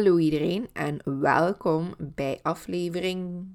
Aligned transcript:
Hallo 0.00 0.18
iedereen 0.18 0.68
en 0.72 1.20
welkom 1.20 1.94
bij 1.98 2.38
aflevering 2.42 3.46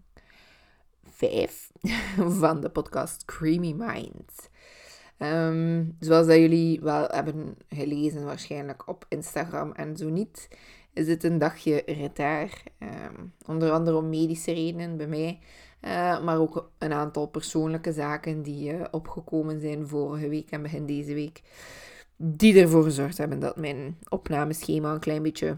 5 1.03 1.72
van 2.41 2.62
de 2.62 2.70
podcast 2.70 3.26
Creamy 3.26 3.73
Minds. 3.73 4.50
Ehm, 5.17 5.84
zoals 6.00 6.27
dat 6.27 6.36
jullie 6.36 6.81
wel 6.81 7.08
hebben 7.08 7.58
gelezen 7.70 8.26
waarschijnlijk 8.26 8.88
op 8.88 9.05
Instagram 9.09 9.72
en 9.72 9.98
zo 9.98 10.09
niet, 10.09 10.48
is 10.94 11.08
het 11.08 11.23
een 11.23 11.38
dagje 11.38 11.84
retaar. 11.86 12.64
Um, 12.80 13.34
onder 13.45 13.72
andere 13.72 13.98
om 13.98 14.09
medische 14.09 14.53
redenen 14.53 14.98
bij 14.98 15.08
mij, 15.08 15.39
uh, 15.81 16.23
maar 16.23 16.39
ook 16.39 16.72
een 16.77 16.94
aantal 16.94 17.27
persoonlijke 17.27 17.91
zaken 17.91 18.41
die 18.41 18.73
uh, 18.73 18.84
opgekomen 18.91 19.59
zijn 19.59 19.88
vorige 19.88 20.30
week 20.30 20.52
en 20.52 20.62
begin 20.62 20.86
deze 20.86 21.14
week 21.14 21.41
die 22.17 22.62
ervoor 22.62 22.84
gezorgd 22.84 23.17
hebben 23.17 23.39
dat 23.39 23.58
mijn 23.58 23.98
opnameschema 24.09 24.94
een 24.94 25.00
klein 25.00 25.23
beetje 25.23 25.58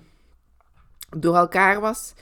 door 1.18 1.36
elkaar 1.36 1.82
was. 1.82 2.14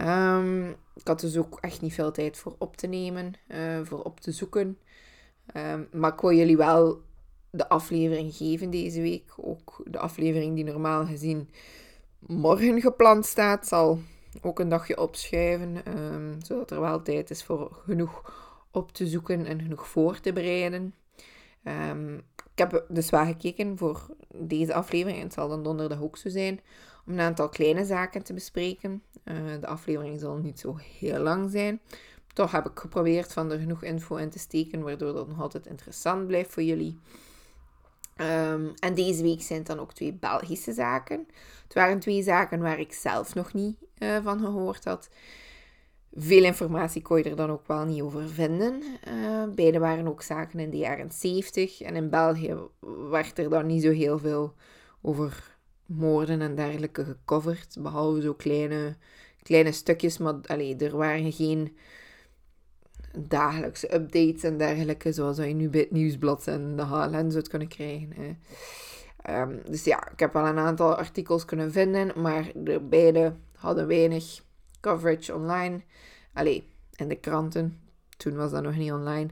Um, 0.00 0.68
ik 0.70 1.06
had 1.06 1.20
dus 1.20 1.36
ook 1.36 1.58
echt 1.60 1.80
niet 1.80 1.94
veel 1.94 2.12
tijd 2.12 2.36
voor 2.36 2.54
op 2.58 2.76
te 2.76 2.86
nemen, 2.86 3.32
uh, 3.48 3.80
voor 3.82 4.02
op 4.02 4.20
te 4.20 4.32
zoeken. 4.32 4.78
Um, 5.56 5.88
maar 5.92 6.12
ik 6.12 6.20
wil 6.20 6.32
jullie 6.32 6.56
wel 6.56 7.02
de 7.50 7.68
aflevering 7.68 8.34
geven 8.34 8.70
deze 8.70 9.00
week. 9.00 9.32
Ook 9.36 9.82
de 9.84 9.98
aflevering 9.98 10.54
die 10.54 10.64
normaal 10.64 11.06
gezien 11.06 11.50
morgen 12.18 12.80
gepland 12.80 13.26
staat, 13.26 13.66
zal 13.66 13.98
ook 14.40 14.58
een 14.58 14.68
dagje 14.68 14.98
opschuiven. 14.98 15.98
Um, 15.98 16.38
zodat 16.42 16.70
er 16.70 16.80
wel 16.80 17.02
tijd 17.02 17.30
is 17.30 17.44
voor 17.44 17.72
genoeg 17.84 18.40
op 18.70 18.92
te 18.92 19.06
zoeken 19.06 19.46
en 19.46 19.62
genoeg 19.62 19.88
voor 19.88 20.20
te 20.20 20.32
bereiden. 20.32 20.94
Ik 22.52 22.58
heb 22.58 22.84
dus 22.88 23.10
wel 23.10 23.24
gekeken 23.24 23.78
voor 23.78 24.06
deze 24.34 24.74
aflevering, 24.74 25.18
en 25.18 25.24
het 25.24 25.32
zal 25.32 25.48
dan 25.48 25.62
donderdag 25.62 26.02
ook 26.02 26.16
zo 26.16 26.28
zijn, 26.28 26.60
om 27.06 27.12
een 27.12 27.20
aantal 27.20 27.48
kleine 27.48 27.84
zaken 27.84 28.22
te 28.22 28.32
bespreken. 28.32 29.02
Uh, 29.24 29.34
de 29.60 29.66
aflevering 29.66 30.20
zal 30.20 30.36
niet 30.36 30.60
zo 30.60 30.76
heel 30.98 31.18
lang 31.18 31.50
zijn. 31.50 31.80
Toch 32.32 32.50
heb 32.52 32.66
ik 32.66 32.78
geprobeerd 32.78 33.32
van 33.32 33.52
er 33.52 33.58
genoeg 33.58 33.82
info 33.82 34.16
in 34.16 34.30
te 34.30 34.38
steken, 34.38 34.82
waardoor 34.82 35.12
dat 35.12 35.28
nog 35.28 35.40
altijd 35.40 35.66
interessant 35.66 36.26
blijft 36.26 36.52
voor 36.52 36.62
jullie. 36.62 36.98
Um, 38.16 38.72
en 38.78 38.94
deze 38.94 39.22
week 39.22 39.42
zijn 39.42 39.58
het 39.58 39.68
dan 39.68 39.78
ook 39.78 39.92
twee 39.92 40.12
Belgische 40.12 40.72
zaken. 40.72 41.26
Het 41.62 41.74
waren 41.74 41.98
twee 41.98 42.22
zaken 42.22 42.60
waar 42.60 42.78
ik 42.78 42.92
zelf 42.92 43.34
nog 43.34 43.52
niet 43.52 43.76
uh, 43.98 44.18
van 44.22 44.38
gehoord 44.38 44.84
had. 44.84 45.08
Veel 46.14 46.44
informatie 46.44 47.02
kon 47.02 47.18
je 47.18 47.24
er 47.24 47.36
dan 47.36 47.50
ook 47.50 47.66
wel 47.66 47.84
niet 47.84 48.02
over 48.02 48.28
vinden. 48.28 48.82
Uh, 49.08 49.44
beide 49.54 49.78
waren 49.78 50.08
ook 50.08 50.22
zaken 50.22 50.58
in 50.58 50.70
de 50.70 50.76
jaren 50.76 51.12
70. 51.12 51.80
En 51.80 51.96
in 51.96 52.10
België 52.10 52.56
werd 53.10 53.38
er 53.38 53.50
dan 53.50 53.66
niet 53.66 53.82
zo 53.82 53.90
heel 53.90 54.18
veel 54.18 54.54
over 55.02 55.51
moorden 55.96 56.40
en 56.40 56.54
dergelijke 56.54 57.04
gecoverd. 57.04 57.76
Behalve 57.78 58.20
zo 58.20 58.34
kleine, 58.34 58.96
kleine 59.42 59.72
stukjes. 59.72 60.18
Maar 60.18 60.34
allee, 60.46 60.76
er 60.76 60.96
waren 60.96 61.32
geen 61.32 61.76
dagelijkse 63.18 63.94
updates 63.94 64.42
en 64.42 64.58
dergelijke. 64.58 65.12
Zoals 65.12 65.36
je 65.36 65.42
nu 65.42 65.68
bij 65.68 65.80
het 65.80 65.90
nieuwsblad 65.90 66.46
en 66.46 66.76
de 66.76 66.82
HLN 66.82 67.30
zou 67.30 67.48
kunnen 67.48 67.68
krijgen. 67.68 68.38
Um, 69.30 69.60
dus 69.66 69.84
ja, 69.84 70.10
ik 70.12 70.18
heb 70.18 70.32
wel 70.32 70.46
een 70.46 70.58
aantal 70.58 70.94
artikels 70.94 71.44
kunnen 71.44 71.72
vinden. 71.72 72.12
Maar 72.20 72.50
de 72.54 72.80
beide 72.80 73.34
hadden 73.56 73.86
weinig 73.86 74.42
coverage 74.80 75.34
online. 75.34 75.80
Allee, 76.32 76.68
in 76.96 77.08
de 77.08 77.16
kranten. 77.16 77.80
Toen 78.16 78.36
was 78.36 78.50
dat 78.50 78.62
nog 78.62 78.76
niet 78.76 78.92
online. 78.92 79.28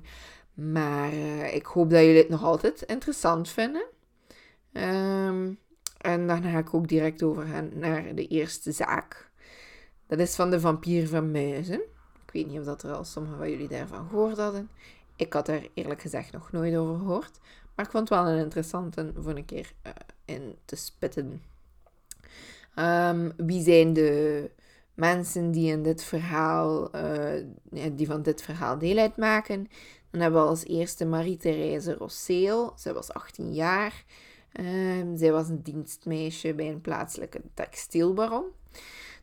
Maar 0.55 1.13
uh, 1.13 1.55
ik 1.55 1.67
hoop 1.67 1.91
dat 1.91 2.01
jullie 2.01 2.17
het 2.17 2.29
nog 2.29 2.45
altijd 2.45 2.83
interessant 2.83 3.49
vinden. 3.49 3.85
Um, 4.73 5.59
en 6.01 6.27
dan 6.27 6.43
ga 6.43 6.59
ik 6.59 6.75
ook 6.75 6.89
direct 6.89 7.23
overgaan 7.23 7.71
naar 7.75 8.15
de 8.15 8.27
eerste 8.27 8.73
zaak. 8.73 9.31
Dat 10.07 10.19
is 10.19 10.35
van 10.35 10.51
de 10.51 10.61
vampier 10.61 11.09
van 11.09 11.31
Muizen. 11.31 11.81
Ik 12.27 12.33
weet 12.33 12.47
niet 12.47 12.59
of 12.59 12.65
dat 12.65 12.83
er 12.83 12.93
al 12.93 13.05
sommigen 13.05 13.39
van 13.39 13.51
jullie 13.51 13.69
daarvan 13.69 14.09
gehoord 14.09 14.37
hadden. 14.37 14.71
Ik 15.17 15.33
had 15.33 15.49
er 15.49 15.69
eerlijk 15.75 16.01
gezegd 16.01 16.33
nog 16.33 16.53
nooit 16.53 16.77
over 16.77 16.99
gehoord. 16.99 17.39
Maar 17.75 17.85
ik 17.85 17.91
vond 17.91 18.09
het 18.09 18.19
wel 18.19 18.29
een 18.29 18.39
interessante 18.39 19.13
voor 19.17 19.37
een 19.37 19.45
keer 19.45 19.73
uh, 19.87 19.93
in 20.25 20.57
te 20.65 20.77
spitten. 20.77 21.43
Um, 22.77 23.33
wie 23.37 23.63
zijn 23.63 23.93
de 23.93 24.51
mensen 24.95 25.51
die 25.51 25.71
in 25.73 25.83
dit 25.83 26.03
verhaal, 26.03 26.97
uh, 26.97 27.45
die 27.93 28.07
van 28.07 28.23
dit 28.23 28.43
verhaal 28.43 28.79
deel 28.79 28.99
uitmaken. 28.99 29.69
Dan 30.11 30.21
hebben 30.21 30.43
we 30.43 30.49
als 30.49 30.65
eerste 30.65 31.05
Marie-Therese 31.05 31.95
Rosseel. 31.95 32.73
Zij 32.77 32.93
was 32.93 33.13
18 33.13 33.55
jaar. 33.55 34.05
Uh, 34.53 35.03
zij 35.15 35.33
was 35.33 35.49
een 35.49 35.63
dienstmeisje 35.63 36.55
bij 36.55 36.69
een 36.69 36.81
plaatselijke 36.81 37.41
textielbaron. 37.55 38.45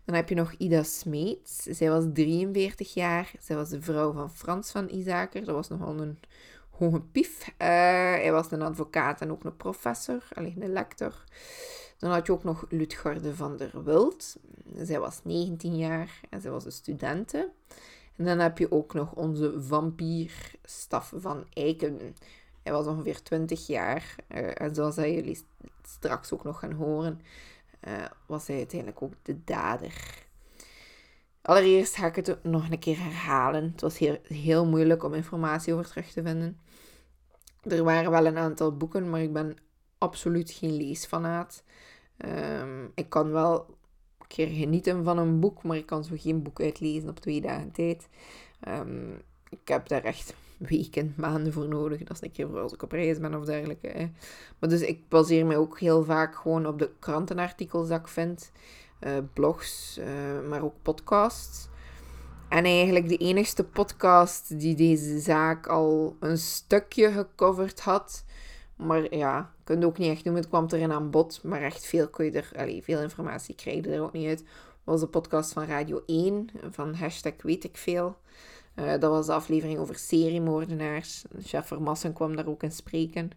Dan 0.05 0.15
heb 0.15 0.29
je 0.29 0.35
nog 0.35 0.53
Ida 0.57 0.83
Smeets. 0.83 1.63
Zij 1.63 1.89
was 1.89 2.03
43 2.13 2.93
jaar. 2.93 3.31
Zij 3.39 3.55
was 3.55 3.69
de 3.69 3.81
vrouw 3.81 4.13
van 4.13 4.31
Frans 4.31 4.71
van 4.71 4.89
Isaker. 4.89 5.45
Dat 5.45 5.55
was 5.55 5.67
nogal 5.67 5.99
een 5.99 6.19
hoge 6.69 7.01
pief. 7.01 7.47
Uh, 7.47 7.55
hij 7.57 8.31
was 8.31 8.51
een 8.51 8.61
advocaat 8.61 9.21
en 9.21 9.31
ook 9.31 9.43
een 9.43 9.55
professor, 9.55 10.23
alleen 10.33 10.61
een 10.61 10.71
lector. 10.71 11.23
Dan 11.97 12.11
had 12.11 12.25
je 12.25 12.31
ook 12.31 12.43
nog 12.43 12.65
Lutgarde 12.69 13.35
van 13.35 13.57
der 13.57 13.83
Wild. 13.83 14.37
Zij 14.75 14.99
was 14.99 15.19
19 15.23 15.77
jaar 15.77 16.19
en 16.29 16.41
zij 16.41 16.51
was 16.51 16.65
een 16.65 16.71
studente. 16.71 17.51
En 18.15 18.25
dan 18.25 18.39
heb 18.39 18.57
je 18.57 18.71
ook 18.71 18.93
nog 18.93 19.13
onze 19.13 19.61
vampier 19.61 20.51
Staf 20.63 21.13
van 21.15 21.45
Eiken. 21.53 22.15
Hij 22.67 22.75
was 22.75 22.87
ongeveer 22.87 23.23
20 23.23 23.67
jaar. 23.67 24.15
Uh, 24.35 24.61
en 24.61 24.75
zoals 24.75 24.95
jullie 24.95 25.45
straks 25.83 26.33
ook 26.33 26.43
nog 26.43 26.59
gaan 26.59 26.71
horen, 26.71 27.21
uh, 27.87 27.93
was 28.25 28.47
hij 28.47 28.57
uiteindelijk 28.57 29.01
ook 29.01 29.13
de 29.21 29.43
dader. 29.43 30.25
Allereerst 31.41 31.95
ga 31.95 32.05
ik 32.05 32.15
het 32.15 32.43
nog 32.43 32.69
een 32.69 32.79
keer 32.79 33.03
herhalen. 33.03 33.63
Het 33.63 33.81
was 33.81 33.97
heel, 34.27 34.65
moeilijk 34.65 35.03
om 35.03 35.13
informatie 35.13 35.73
over 35.73 35.87
terug 35.87 36.11
te 36.11 36.23
vinden. 36.23 36.59
Er 37.61 37.83
waren 37.83 38.11
wel 38.11 38.25
een 38.25 38.37
aantal 38.37 38.77
boeken, 38.77 39.09
maar 39.09 39.21
ik 39.21 39.33
ben 39.33 39.57
absoluut 39.97 40.51
geen 40.51 40.73
leesfanaat. 40.73 41.63
Um, 42.17 42.91
ik 42.95 43.09
kan 43.09 43.31
wel 43.31 43.65
een 44.19 44.27
keer 44.27 44.47
genieten 44.47 45.03
van 45.03 45.17
een 45.17 45.39
boek, 45.39 45.63
maar 45.63 45.77
ik 45.77 45.85
kan 45.85 46.03
zo 46.03 46.15
geen 46.17 46.43
boek 46.43 46.61
uitlezen 46.61 47.09
op 47.09 47.19
twee 47.19 47.41
dagen 47.41 47.71
tijd. 47.71 48.07
Um, 48.67 49.21
ik 49.49 49.67
heb 49.67 49.87
daar 49.87 50.03
echt 50.03 50.33
weken, 50.57 51.13
maanden 51.17 51.53
voor 51.53 51.67
nodig. 51.67 52.03
Dat 52.03 52.15
is 52.15 52.21
een 52.21 52.31
keer 52.31 52.47
voor 52.49 52.59
als 52.59 52.73
ik 52.73 52.83
op 52.83 52.91
reis 52.91 53.19
ben 53.19 53.35
of 53.35 53.45
dergelijke. 53.45 53.87
Hè. 53.87 54.11
Maar 54.59 54.69
dus 54.69 54.81
ik 54.81 55.09
baseer 55.09 55.45
me 55.45 55.57
ook 55.57 55.79
heel 55.79 56.03
vaak 56.03 56.35
gewoon 56.35 56.67
op 56.67 56.79
de 56.79 56.89
krantenartikels 56.99 57.87
dat 57.87 57.99
ik 57.99 58.07
vind. 58.07 58.51
Uh, 58.99 59.17
blogs, 59.33 59.97
uh, 59.99 60.49
maar 60.49 60.63
ook 60.63 60.75
podcasts. 60.81 61.67
En 62.49 62.65
eigenlijk 62.65 63.07
de 63.07 63.17
enigste 63.17 63.63
podcast 63.63 64.59
die 64.59 64.75
deze 64.75 65.19
zaak 65.19 65.67
al 65.67 66.15
een 66.19 66.37
stukje 66.37 67.11
gecoverd 67.11 67.79
had, 67.79 68.25
maar 68.77 69.15
ja, 69.15 69.37
je 69.57 69.63
kunt 69.63 69.85
ook 69.85 69.97
niet 69.97 70.11
echt 70.11 70.23
noemen. 70.23 70.41
Het 70.41 70.51
kwam 70.51 70.65
erin 70.69 70.91
aan 70.91 71.09
bod. 71.09 71.43
Maar 71.43 71.61
echt 71.61 71.85
veel 71.85 72.07
kun 72.07 72.25
je 72.25 72.31
er... 72.31 72.51
Allez, 72.55 72.83
veel 72.83 73.01
informatie 73.01 73.55
krijg 73.55 73.85
je 73.85 73.91
er 73.91 74.01
ook 74.01 74.13
niet 74.13 74.27
uit. 74.27 74.43
was 74.83 74.99
de 74.99 75.07
podcast 75.07 75.53
van 75.53 75.65
Radio 75.65 76.03
1. 76.05 76.49
Van 76.69 76.93
hashtag 76.93 77.33
weet 77.41 77.63
ik 77.63 77.77
veel. 77.77 78.17
Uh, 78.79 78.89
dat 78.89 79.11
was 79.11 79.25
de 79.25 79.33
aflevering 79.33 79.79
over 79.79 79.95
seriemoordenaars. 79.95 81.23
Chef 81.41 81.67
Vermassen 81.67 82.13
kwam 82.13 82.35
daar 82.35 82.47
ook 82.47 82.63
in 82.63 82.71
spreken. 82.71 83.31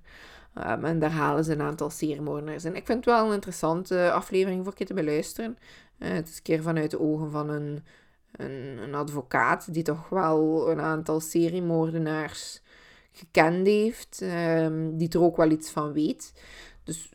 Um, 0.67 0.85
en 0.85 0.99
daar 0.99 1.11
halen 1.11 1.45
ze 1.45 1.53
een 1.53 1.61
aantal 1.61 1.91
seriemoordenaars 1.91 2.65
in. 2.65 2.77
Ik 2.77 2.87
vind 2.87 3.05
het 3.05 3.15
wel 3.15 3.27
een 3.27 3.35
interessante 3.35 4.11
aflevering 4.13 4.65
voor 4.65 4.75
je 4.77 4.85
te 4.85 4.95
beluisteren. 4.95 5.59
Uh, 5.99 6.09
het 6.09 6.29
is 6.29 6.37
een 6.37 6.43
keer 6.43 6.63
vanuit 6.63 6.91
de 6.91 7.01
ogen 7.01 7.31
van 7.31 7.49
een, 7.49 7.85
een, 8.33 8.79
een 8.83 8.95
advocaat 8.95 9.75
die 9.75 9.83
toch 9.83 10.09
wel 10.09 10.71
een 10.71 10.81
aantal 10.81 11.21
seriemoordenaars 11.21 12.63
gekend 13.13 13.67
heeft, 13.67 14.21
um, 14.23 14.97
die 14.97 15.09
er 15.09 15.23
ook 15.23 15.37
wel 15.37 15.51
iets 15.51 15.71
van 15.71 15.93
weet. 15.93 16.33
Dus 16.85 17.13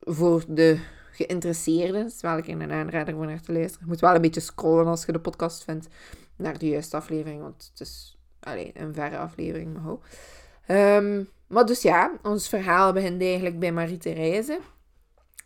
voor 0.00 0.44
de 0.48 0.78
geïnteresseerden 1.16 2.06
is 2.06 2.20
wel 2.20 2.38
een 2.46 2.72
aanrader 2.72 3.14
voor 3.14 3.26
naar 3.26 3.40
te 3.40 3.52
luisteren. 3.52 3.80
Je 3.80 3.92
moet 3.92 4.00
wel 4.00 4.14
een 4.14 4.20
beetje 4.20 4.40
scrollen 4.40 4.86
als 4.86 5.04
je 5.04 5.12
de 5.12 5.20
podcast 5.20 5.64
vindt 5.64 5.88
naar 6.36 6.58
de 6.58 6.68
juiste 6.68 6.96
aflevering, 6.96 7.40
want 7.40 7.70
het 7.70 7.80
is 7.80 8.18
alleen 8.40 8.70
een 8.74 8.94
verre 8.94 9.18
aflevering. 9.18 9.78
Maar, 9.82 10.96
um, 10.96 11.28
maar 11.46 11.66
dus 11.66 11.82
ja, 11.82 12.12
ons 12.22 12.48
verhaal 12.48 12.92
begint 12.92 13.22
eigenlijk 13.22 13.58
bij 13.58 13.72
Marie-Therese. 13.72 14.60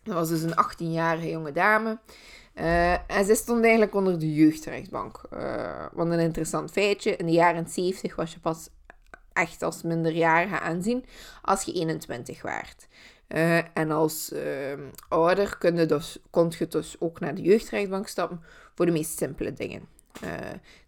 Dat 0.03 0.15
was 0.15 0.29
dus 0.29 0.43
een 0.43 0.65
18-jarige 0.65 1.31
jonge 1.31 1.53
dame. 1.53 1.99
Uh, 2.55 2.93
en 2.93 3.25
ze 3.25 3.35
stond 3.35 3.63
eigenlijk 3.63 3.95
onder 3.95 4.19
de 4.19 4.35
jeugdrechtbank. 4.35 5.21
Uh, 5.33 5.87
wat 5.93 6.07
een 6.07 6.19
interessant 6.19 6.71
feitje. 6.71 7.17
In 7.17 7.27
de 7.27 7.33
jaren 7.33 7.69
70 7.69 8.17
was 8.17 8.33
je 8.33 8.41
pas 8.41 8.69
echt 9.33 9.63
als 9.63 9.83
minderjarige 9.83 10.61
aanzien 10.61 11.05
als 11.43 11.63
je 11.63 11.73
21 11.73 12.43
waart. 12.43 12.87
Uh, 13.35 13.77
en 13.77 13.91
als 13.91 14.33
uh, 14.33 14.41
ouder 15.09 15.59
kun 15.59 15.77
je 15.77 15.87
dus, 15.87 16.19
kon 16.31 16.53
je 16.59 16.67
dus 16.67 16.97
ook 16.99 17.21
naar 17.21 17.35
de 17.35 17.43
jeugdrechtbank 17.43 18.09
stappen 18.09 18.41
voor 18.75 18.87
de 18.87 18.93
meest 18.93 19.19
simpele 19.19 19.53
dingen. 19.53 19.89
Uh, 20.25 20.31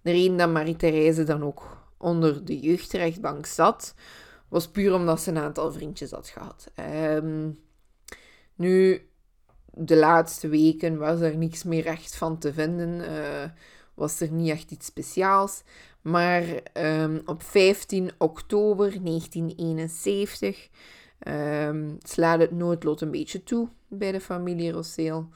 de 0.02 0.10
reden 0.10 0.36
dat 0.36 0.50
Marie-Therese 0.50 1.24
dan 1.24 1.42
ook 1.42 1.82
onder 1.98 2.44
de 2.44 2.60
jeugdrechtbank 2.60 3.46
zat, 3.46 3.94
was 4.48 4.68
puur 4.68 4.94
omdat 4.94 5.20
ze 5.20 5.30
een 5.30 5.38
aantal 5.38 5.72
vriendjes 5.72 6.10
had 6.10 6.28
gehad. 6.28 6.70
Um, 7.14 7.58
nu, 8.54 9.06
de 9.74 9.96
laatste 9.96 10.48
weken 10.48 10.98
was 10.98 11.20
er 11.20 11.36
niks 11.36 11.62
meer 11.62 11.86
echt 11.86 12.16
van 12.16 12.38
te 12.38 12.52
vinden. 12.52 13.00
Uh, 13.00 13.44
was 13.94 14.20
er 14.20 14.30
niet 14.30 14.50
echt 14.50 14.70
iets 14.70 14.86
speciaals. 14.86 15.62
Maar 16.00 16.44
um, 16.74 17.22
op 17.24 17.42
15 17.42 18.10
oktober 18.18 19.02
1971 19.04 20.68
um, 21.28 21.98
slaat 22.02 22.40
het 22.40 22.50
noodlot 22.50 23.00
een 23.00 23.10
beetje 23.10 23.42
toe 23.42 23.69
bij 23.88 24.12
de 24.12 24.20
familie 24.20 24.72
Rosseel. 24.72 25.28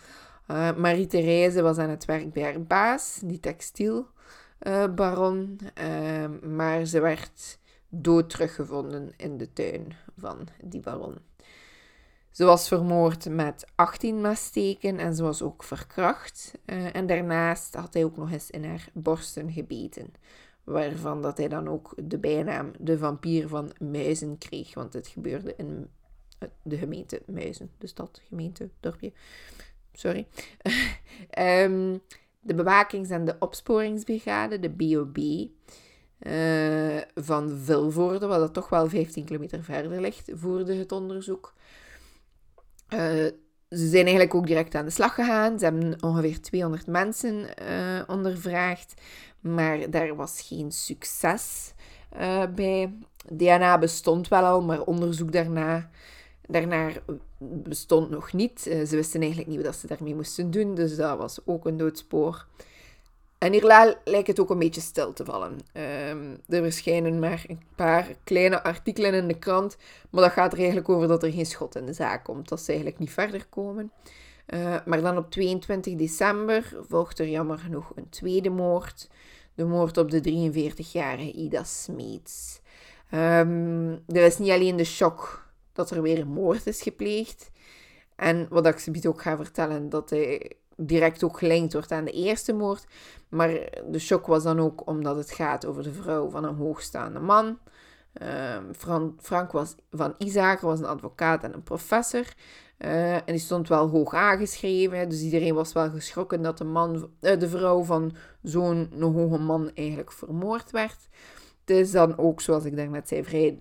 Uh, 0.51 0.77
Marie-Therese 0.77 1.63
was 1.63 1.79
aan 1.79 1.91
het 1.91 2.05
werk 2.05 2.33
bij 2.33 2.43
haar 2.43 2.63
baas, 2.63 3.21
die 3.25 3.41
textielbaron. 3.41 5.61
Uh, 5.83 6.27
maar 6.43 6.85
ze 6.85 7.01
werd 7.01 7.59
dood 7.89 8.31
teruggevonden 8.31 9.13
in 9.17 9.39
de 9.39 9.53
tuin 9.53 9.95
van 10.19 10.49
die 10.63 10.81
baron. 10.81 11.19
Ze 12.31 12.45
was 12.45 12.69
vermoord 12.69 13.29
met 13.29 13.67
18 13.75 14.21
messteken 14.21 14.99
en 14.99 15.15
ze 15.15 15.23
was 15.23 15.43
ook 15.43 15.63
verkracht. 15.63 16.53
Uh, 16.67 16.97
en 16.97 17.07
daarnaast 17.07 17.75
had 17.75 17.95
hij 17.95 18.05
ook 18.05 18.17
nog 18.17 18.33
eens 18.33 18.51
in 18.51 18.65
haar 18.65 18.89
borsten 18.93 19.53
gebeten. 19.53 20.13
Waarvan 20.67 21.23
dat 21.23 21.39
hij 21.39 21.49
dan 21.49 21.69
ook 21.69 21.95
de 22.03 22.19
bijnaam 22.19 22.71
de 22.79 22.99
vampier 22.99 23.49
van 23.49 23.73
Muizen 23.79 24.39
kreeg. 24.39 24.75
Want 24.75 24.93
het 24.93 25.07
gebeurde 25.07 25.55
in 25.57 25.89
de 26.63 26.77
gemeente 26.77 27.23
Muizen. 27.27 27.71
De 27.79 27.87
stad, 27.87 28.21
gemeente, 28.29 28.71
dorpje. 28.81 29.13
Sorry. 29.93 30.27
um, 31.39 32.01
de 32.49 32.55
bewakings- 32.55 33.11
en 33.11 33.25
de 33.25 33.37
opsporingsbrigade, 33.39 34.59
de 34.59 34.71
BOB, 34.71 35.19
uh, 36.21 37.01
van 37.15 37.59
Vilvoorde, 37.59 38.27
wat 38.27 38.41
dat 38.41 38.55
toch 38.55 38.69
wel 38.69 38.89
15 38.89 39.25
kilometer 39.25 39.65
verder 39.65 40.01
ligt, 40.01 40.31
voerde 40.35 40.75
het 40.75 40.93
onderzoek. 40.93 41.55
Uh, 42.95 43.27
ze 43.79 43.89
zijn 43.89 44.03
eigenlijk 44.03 44.35
ook 44.35 44.47
direct 44.47 44.75
aan 44.75 44.85
de 44.85 44.91
slag 44.91 45.15
gegaan. 45.15 45.59
Ze 45.59 45.65
hebben 45.65 46.03
ongeveer 46.03 46.41
200 46.41 46.87
mensen 46.87 47.35
uh, 47.35 48.03
ondervraagd, 48.07 48.95
maar 49.41 49.91
daar 49.91 50.17
was 50.17 50.41
geen 50.41 50.73
succes 50.73 51.73
bij. 52.55 52.95
DNA 53.33 53.79
bestond 53.79 54.29
wel 54.29 54.45
al, 54.45 54.63
maar 54.63 54.83
onderzoek 54.83 55.33
daarna 55.33 55.91
Daarnaar 56.47 57.03
bestond 57.39 58.11
nog 58.11 58.33
niet. 58.33 58.67
Eh, 58.67 58.85
ze 58.85 58.97
wisten 58.97 59.21
eigenlijk 59.21 59.51
niet 59.51 59.63
wat 59.63 59.77
ze 59.77 59.87
daarmee 59.87 60.15
moesten 60.15 60.51
doen, 60.51 60.75
dus 60.75 60.97
dat 60.97 61.19
was 61.19 61.39
ook 61.45 61.67
een 61.67 61.77
doodspoor. 61.77 62.47
En 63.39 63.53
hier 63.53 63.97
lijkt 64.05 64.27
het 64.27 64.41
ook 64.41 64.51
een 64.51 64.59
beetje 64.59 64.81
stil 64.81 65.13
te 65.13 65.25
vallen. 65.25 65.59
Um, 66.11 66.41
er 66.49 66.63
verschijnen 66.63 67.19
maar 67.19 67.45
een 67.47 67.63
paar 67.75 68.09
kleine 68.25 68.63
artikelen 68.63 69.15
in 69.15 69.29
de 69.29 69.39
krant, 69.39 69.77
maar 70.11 70.23
dat 70.23 70.33
gaat 70.33 70.53
er 70.53 70.59
eigenlijk 70.59 70.89
over 70.89 71.09
dat 71.09 71.23
er 71.23 71.33
geen 71.33 71.47
schot 71.47 71.77
in 71.77 71.87
de 71.87 71.93
zaak 71.93 72.25
komt, 72.25 72.49
dat 72.49 72.61
ze 72.61 72.69
eigenlijk 72.69 73.01
niet 73.01 73.11
verder 73.11 73.47
komen. 73.47 73.93
Uh, 74.47 74.77
maar 74.85 75.01
dan 75.01 75.17
op 75.17 75.31
22 75.31 75.95
december 75.95 76.77
volgt 76.89 77.19
er 77.19 77.29
jammer 77.29 77.59
genoeg 77.59 77.93
een 77.95 78.09
tweede 78.09 78.51
moord. 78.51 79.09
De 79.55 79.65
moord 79.65 79.97
op 79.97 80.11
de 80.11 80.51
43-jarige 80.53 81.33
Ida 81.33 81.65
Smeets. 81.65 82.61
Um, 83.15 83.91
er 84.07 84.25
is 84.25 84.39
niet 84.39 84.51
alleen 84.51 84.77
de 84.77 84.85
shock 84.85 85.49
dat 85.73 85.91
er 85.91 86.03
weer 86.03 86.19
een 86.19 86.29
moord 86.29 86.67
is 86.67 86.83
gepleegd. 86.83 87.51
En 88.17 88.47
wat 88.51 88.67
ik 88.67 88.79
ze 88.79 89.09
ook 89.09 89.23
ga 89.23 89.37
vertellen, 89.37 89.89
dat 89.89 90.11
hij 90.11 90.53
direct 90.77 91.25
ook 91.25 91.39
gelinkt 91.39 91.73
wordt 91.73 91.93
aan 91.93 92.05
de 92.05 92.11
eerste 92.11 92.53
moord. 92.53 92.87
Maar 93.29 93.49
de 93.91 93.99
shock 93.99 94.27
was 94.27 94.43
dan 94.43 94.61
ook 94.61 94.87
omdat 94.87 95.17
het 95.17 95.31
gaat 95.31 95.67
over 95.67 95.83
de 95.83 95.93
vrouw 95.93 96.31
van 96.31 96.45
een 96.45 96.55
hoogstaande 96.55 97.19
man. 97.21 97.59
Uh, 98.23 98.57
Frank 99.19 99.53
was, 99.53 99.75
van 99.91 100.15
Isaker 100.19 100.67
was 100.67 100.79
een 100.79 100.87
advocaat 100.87 101.45
en 101.45 101.55
een 101.55 101.63
professor. 101.63 102.25
Uh, 102.79 103.15
en 103.15 103.23
die 103.27 103.39
stond 103.39 103.69
wel 103.69 103.89
hoog 103.89 104.15
aangeschreven. 104.15 105.09
Dus 105.09 105.23
iedereen 105.23 105.55
was 105.55 105.73
wel 105.73 105.91
geschrokken 105.91 106.43
dat 106.43 106.59
de, 106.59 106.65
man, 106.65 107.11
uh, 107.21 107.39
de 107.39 107.49
vrouw 107.49 107.83
van 107.83 108.17
zo'n 108.43 108.89
hoge 109.01 109.39
man 109.39 109.71
eigenlijk 109.75 110.13
vermoord 110.13 110.71
werd. 110.71 111.09
Het 111.61 111.77
is 111.77 111.91
dan 111.91 112.19
ook, 112.19 112.41
zoals 112.41 112.65
ik 112.65 112.77
daarnet 112.77 113.09
zei, 113.09 113.25
vrij 113.25 113.59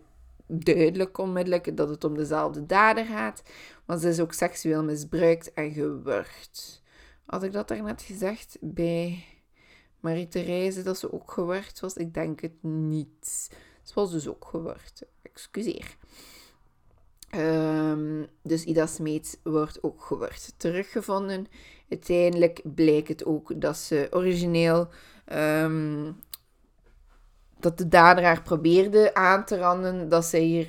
duidelijk 0.48 1.18
onmiddellijk 1.18 1.78
dat 1.78 1.90
het 1.90 2.04
om 2.04 2.16
dezelfde 2.16 2.66
dader 2.66 3.06
gaat. 3.06 3.44
Want 3.86 4.02
ze 4.02 4.10
is 4.10 4.20
ook 4.20 4.34
seksueel 4.34 4.84
misbruikt 4.84 5.54
en 5.54 5.72
gewurgd. 5.72 6.84
Had 7.26 7.44
ik 7.44 7.52
dat 7.52 7.68
daarnet 7.68 8.02
gezegd 8.02 8.58
bij 8.62 9.24
Marie-Therese 10.00 10.84
dat 10.84 10.98
ze 10.98 11.14
ook 11.14 11.32
gewurgd 11.32 11.80
was? 11.80 11.94
Ik 11.94 12.14
denk 12.14 12.42
het 12.42 12.64
niet. 12.64 13.50
Ze 13.84 13.94
was 13.94 14.12
dus 14.12 14.28
ook 14.28 14.46
gewurgd. 14.46 15.06
Excuseer. 15.22 15.98
Um, 17.36 18.28
dus 18.42 18.64
Ida 18.64 18.86
Smeets 18.86 19.38
wordt 19.44 19.84
ook 19.84 20.04
gewurgd 20.04 20.54
teruggevonden. 20.58 21.48
Uiteindelijk 21.90 22.62
blijkt 22.64 23.08
het 23.08 23.26
ook 23.26 23.62
dat 23.62 23.78
ze 23.78 24.08
origineel 24.12 24.88
um, 25.34 26.20
dat 27.66 27.78
de 27.78 27.88
dader 27.88 28.24
haar 28.24 28.42
probeerde 28.42 29.14
aan 29.14 29.46
te 29.46 29.58
randen, 29.58 30.10
dat 30.10 30.26
zij 30.26 30.40
hier 30.40 30.68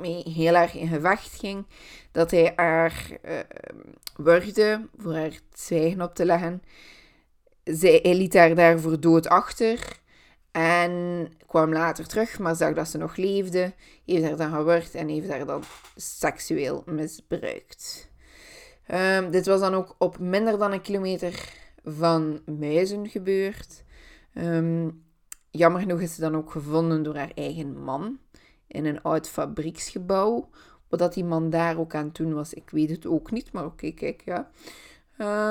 mee 0.00 0.22
heel 0.28 0.54
erg 0.54 0.74
in 0.74 0.88
gevecht 0.88 1.38
ging, 1.38 1.66
dat 2.12 2.30
hij 2.30 2.52
haar 2.56 3.10
uh, 3.24 4.74
voor 4.96 5.14
haar 5.14 5.40
zwijgen 5.52 6.02
op 6.02 6.14
te 6.14 6.24
leggen. 6.24 6.62
Zij, 7.64 7.98
hij 8.02 8.14
liet 8.14 8.34
haar 8.34 8.54
daarvoor 8.54 9.00
dood 9.00 9.28
achter 9.28 10.00
en 10.52 11.28
kwam 11.46 11.72
later 11.72 12.06
terug, 12.06 12.38
maar 12.38 12.56
zag 12.56 12.74
dat 12.74 12.88
ze 12.88 12.98
nog 12.98 13.16
leefde, 13.16 13.72
heeft 14.06 14.24
haar 14.24 14.36
dan 14.36 14.52
gewurgd 14.52 14.94
en 14.94 15.08
heeft 15.08 15.28
haar 15.28 15.46
dan 15.46 15.62
seksueel 15.96 16.82
misbruikt. 16.86 18.10
Um, 18.88 19.30
dit 19.30 19.46
was 19.46 19.60
dan 19.60 19.74
ook 19.74 19.94
op 19.98 20.18
minder 20.18 20.58
dan 20.58 20.72
een 20.72 20.80
kilometer 20.80 21.48
van 21.84 22.40
Muizen 22.46 23.08
gebeurd. 23.08 23.84
Um, 24.34 25.04
Jammer 25.54 25.80
genoeg 25.80 26.00
is 26.00 26.14
ze 26.14 26.20
dan 26.20 26.36
ook 26.36 26.50
gevonden 26.50 27.02
door 27.02 27.16
haar 27.16 27.32
eigen 27.34 27.82
man 27.82 28.18
in 28.66 28.84
een 28.84 29.02
oud 29.02 29.28
fabrieksgebouw. 29.28 30.48
Wat 30.88 31.14
die 31.14 31.24
man 31.24 31.50
daar 31.50 31.78
ook 31.78 31.94
aan 31.94 32.12
toen 32.12 32.34
was, 32.34 32.54
ik 32.54 32.70
weet 32.70 32.90
het 32.90 33.06
ook 33.06 33.30
niet, 33.30 33.52
maar 33.52 33.64
oké, 33.64 33.90
kijk, 33.90 34.22
ja. 34.24 34.50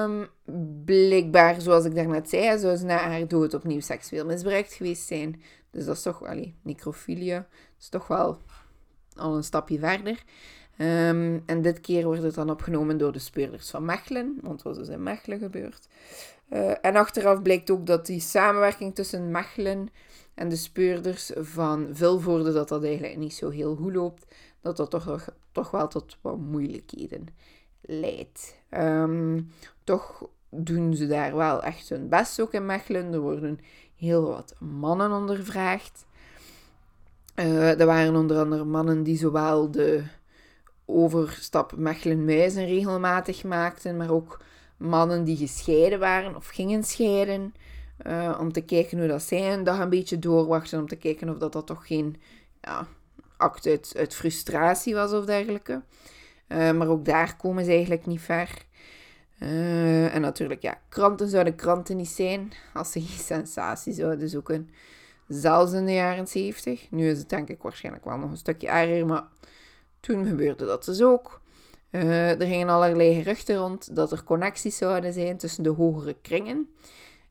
Um, 0.03 0.27
blijkbaar, 0.85 1.61
zoals 1.61 1.85
ik 1.85 1.95
daarnet 1.95 2.29
zei, 2.29 2.59
zou 2.59 2.77
ze 2.77 2.85
na 2.85 2.97
haar 2.97 3.27
dood 3.27 3.53
opnieuw 3.53 3.79
seksueel 3.79 4.25
misbruikt 4.25 4.73
geweest 4.73 5.07
zijn. 5.07 5.41
Dus 5.69 5.85
dat 5.85 5.95
is 5.95 6.01
toch, 6.01 6.23
allee, 6.23 6.55
necrofilia, 6.61 7.35
dat 7.37 7.79
is 7.79 7.89
toch 7.89 8.07
wel 8.07 8.37
al 9.15 9.35
een 9.35 9.43
stapje 9.43 9.79
verder. 9.79 10.23
Um, 10.77 11.43
en 11.45 11.61
dit 11.61 11.81
keer 11.81 12.05
wordt 12.05 12.23
het 12.23 12.35
dan 12.35 12.49
opgenomen 12.49 12.97
door 12.97 13.11
de 13.11 13.19
speurders 13.19 13.69
van 13.69 13.85
Mechelen, 13.85 14.37
want 14.41 14.61
was 14.61 14.77
dus 14.77 14.87
in 14.87 15.03
Mechelen 15.03 15.39
gebeurd. 15.39 15.87
Uh, 16.53 16.71
en 16.81 16.95
achteraf 16.95 17.41
blijkt 17.41 17.71
ook 17.71 17.85
dat 17.85 18.05
die 18.05 18.19
samenwerking 18.19 18.95
tussen 18.95 19.31
Mechelen 19.31 19.89
en 20.33 20.49
de 20.49 20.55
speurders 20.55 21.31
van 21.35 21.87
Vilvoorde, 21.91 22.51
dat 22.51 22.67
dat 22.67 22.83
eigenlijk 22.83 23.17
niet 23.17 23.33
zo 23.33 23.49
heel 23.49 23.75
goed 23.75 23.95
loopt. 23.95 24.25
Dat 24.61 24.77
dat 24.77 24.89
toch, 24.89 25.29
toch 25.51 25.71
wel 25.71 25.87
tot 25.87 26.17
wat 26.21 26.37
moeilijkheden 26.37 27.27
leidt. 27.81 28.55
Um, 28.71 29.51
toch 29.83 30.27
doen 30.49 30.95
ze 30.95 31.07
daar 31.07 31.35
wel 31.35 31.63
echt 31.63 31.89
hun 31.89 32.09
best 32.09 32.41
ook 32.41 32.53
in 32.53 32.65
Mechelen. 32.65 33.13
Er 33.13 33.19
worden 33.19 33.59
heel 33.95 34.27
wat 34.27 34.55
mannen 34.59 35.11
ondervraagd. 35.11 36.05
Uh, 37.35 37.79
er 37.79 37.85
waren 37.85 38.15
onder 38.15 38.37
andere 38.37 38.63
mannen 38.63 39.03
die 39.03 39.17
zowel 39.17 39.71
de 39.71 40.03
overstap 40.85 41.75
Mechelen-Muizen 41.77 42.65
regelmatig 42.65 43.43
maakten, 43.43 43.97
maar 43.97 44.09
ook 44.09 44.39
mannen 44.81 45.23
die 45.23 45.37
gescheiden 45.37 45.99
waren 45.99 46.35
of 46.35 46.47
gingen 46.47 46.83
scheiden. 46.83 47.53
Uh, 48.07 48.37
om 48.39 48.51
te 48.51 48.61
kijken 48.61 48.99
hoe 48.99 49.07
dat 49.07 49.21
zij 49.21 49.53
een 49.53 49.63
dag 49.63 49.79
een 49.79 49.89
beetje 49.89 50.19
doorwachten. 50.19 50.79
Om 50.79 50.87
te 50.87 50.95
kijken 50.95 51.29
of 51.29 51.37
dat, 51.37 51.53
dat 51.53 51.67
toch 51.67 51.87
geen 51.87 52.21
ja, 52.61 52.87
act 53.37 53.65
uit, 53.65 53.93
uit 53.97 54.15
frustratie 54.15 54.95
was 54.95 55.11
of 55.11 55.25
dergelijke. 55.25 55.81
Uh, 56.47 56.71
maar 56.71 56.87
ook 56.87 57.05
daar 57.05 57.37
komen 57.37 57.65
ze 57.65 57.71
eigenlijk 57.71 58.05
niet 58.05 58.21
ver. 58.21 58.65
Uh, 59.39 60.15
en 60.15 60.21
natuurlijk, 60.21 60.61
ja, 60.61 60.77
kranten 60.89 61.29
zouden 61.29 61.55
kranten 61.55 61.97
niet 61.97 62.09
zijn 62.09 62.53
als 62.73 62.91
ze 62.91 63.01
geen 63.01 63.19
sensatie 63.25 63.93
zouden 63.93 64.29
zoeken. 64.29 64.69
Zelfs 65.27 65.71
in 65.71 65.85
de 65.85 65.93
jaren 65.93 66.27
70. 66.27 66.91
Nu 66.91 67.09
is 67.09 67.17
het 67.17 67.29
denk 67.29 67.49
ik 67.49 67.61
waarschijnlijk 67.61 68.05
wel 68.05 68.17
nog 68.17 68.31
een 68.31 68.37
stukje 68.37 68.67
erger, 68.67 69.05
maar 69.05 69.23
toen 69.99 70.25
gebeurde 70.25 70.65
dat 70.65 70.85
dus 70.85 71.01
ook. 71.01 71.40
Uh, 71.91 72.41
er 72.41 72.47
gingen 72.47 72.69
allerlei 72.69 73.15
geruchten 73.15 73.55
rond 73.55 73.95
dat 73.95 74.11
er 74.11 74.23
connecties 74.23 74.77
zouden 74.77 75.13
zijn 75.13 75.37
tussen 75.37 75.63
de 75.63 75.69
hogere 75.69 76.13
kringen. 76.21 76.69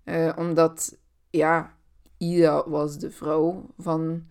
Uh, 0.04 0.32
omdat, 0.36 0.98
ja, 1.30 1.74
Ida 2.18 2.68
was 2.68 2.98
de 2.98 3.10
vrouw 3.10 3.66
van 3.78 4.26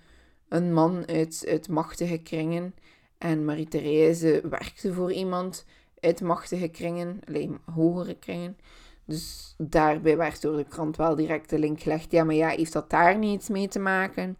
een 0.49 0.73
man 0.73 1.07
uit, 1.07 1.45
uit 1.49 1.69
machtige 1.69 2.17
kringen. 2.17 2.75
En 3.17 3.45
Marie-Therese 3.45 4.41
werkte 4.49 4.93
voor 4.93 5.11
iemand 5.11 5.65
uit 5.99 6.21
machtige 6.21 6.67
kringen, 6.67 7.19
alleen 7.27 7.59
hogere 7.73 8.15
kringen. 8.15 8.57
Dus 9.05 9.55
daarbij 9.57 10.17
werd 10.17 10.41
door 10.41 10.57
de 10.57 10.63
krant 10.63 10.97
wel 10.97 11.15
direct 11.15 11.49
de 11.49 11.59
link 11.59 11.81
gelegd. 11.81 12.11
Ja, 12.11 12.23
maar 12.23 12.35
ja, 12.35 12.49
heeft 12.49 12.73
dat 12.73 12.89
daar 12.89 13.17
niets 13.17 13.49
mee 13.49 13.67
te 13.67 13.79
maken? 13.79 14.37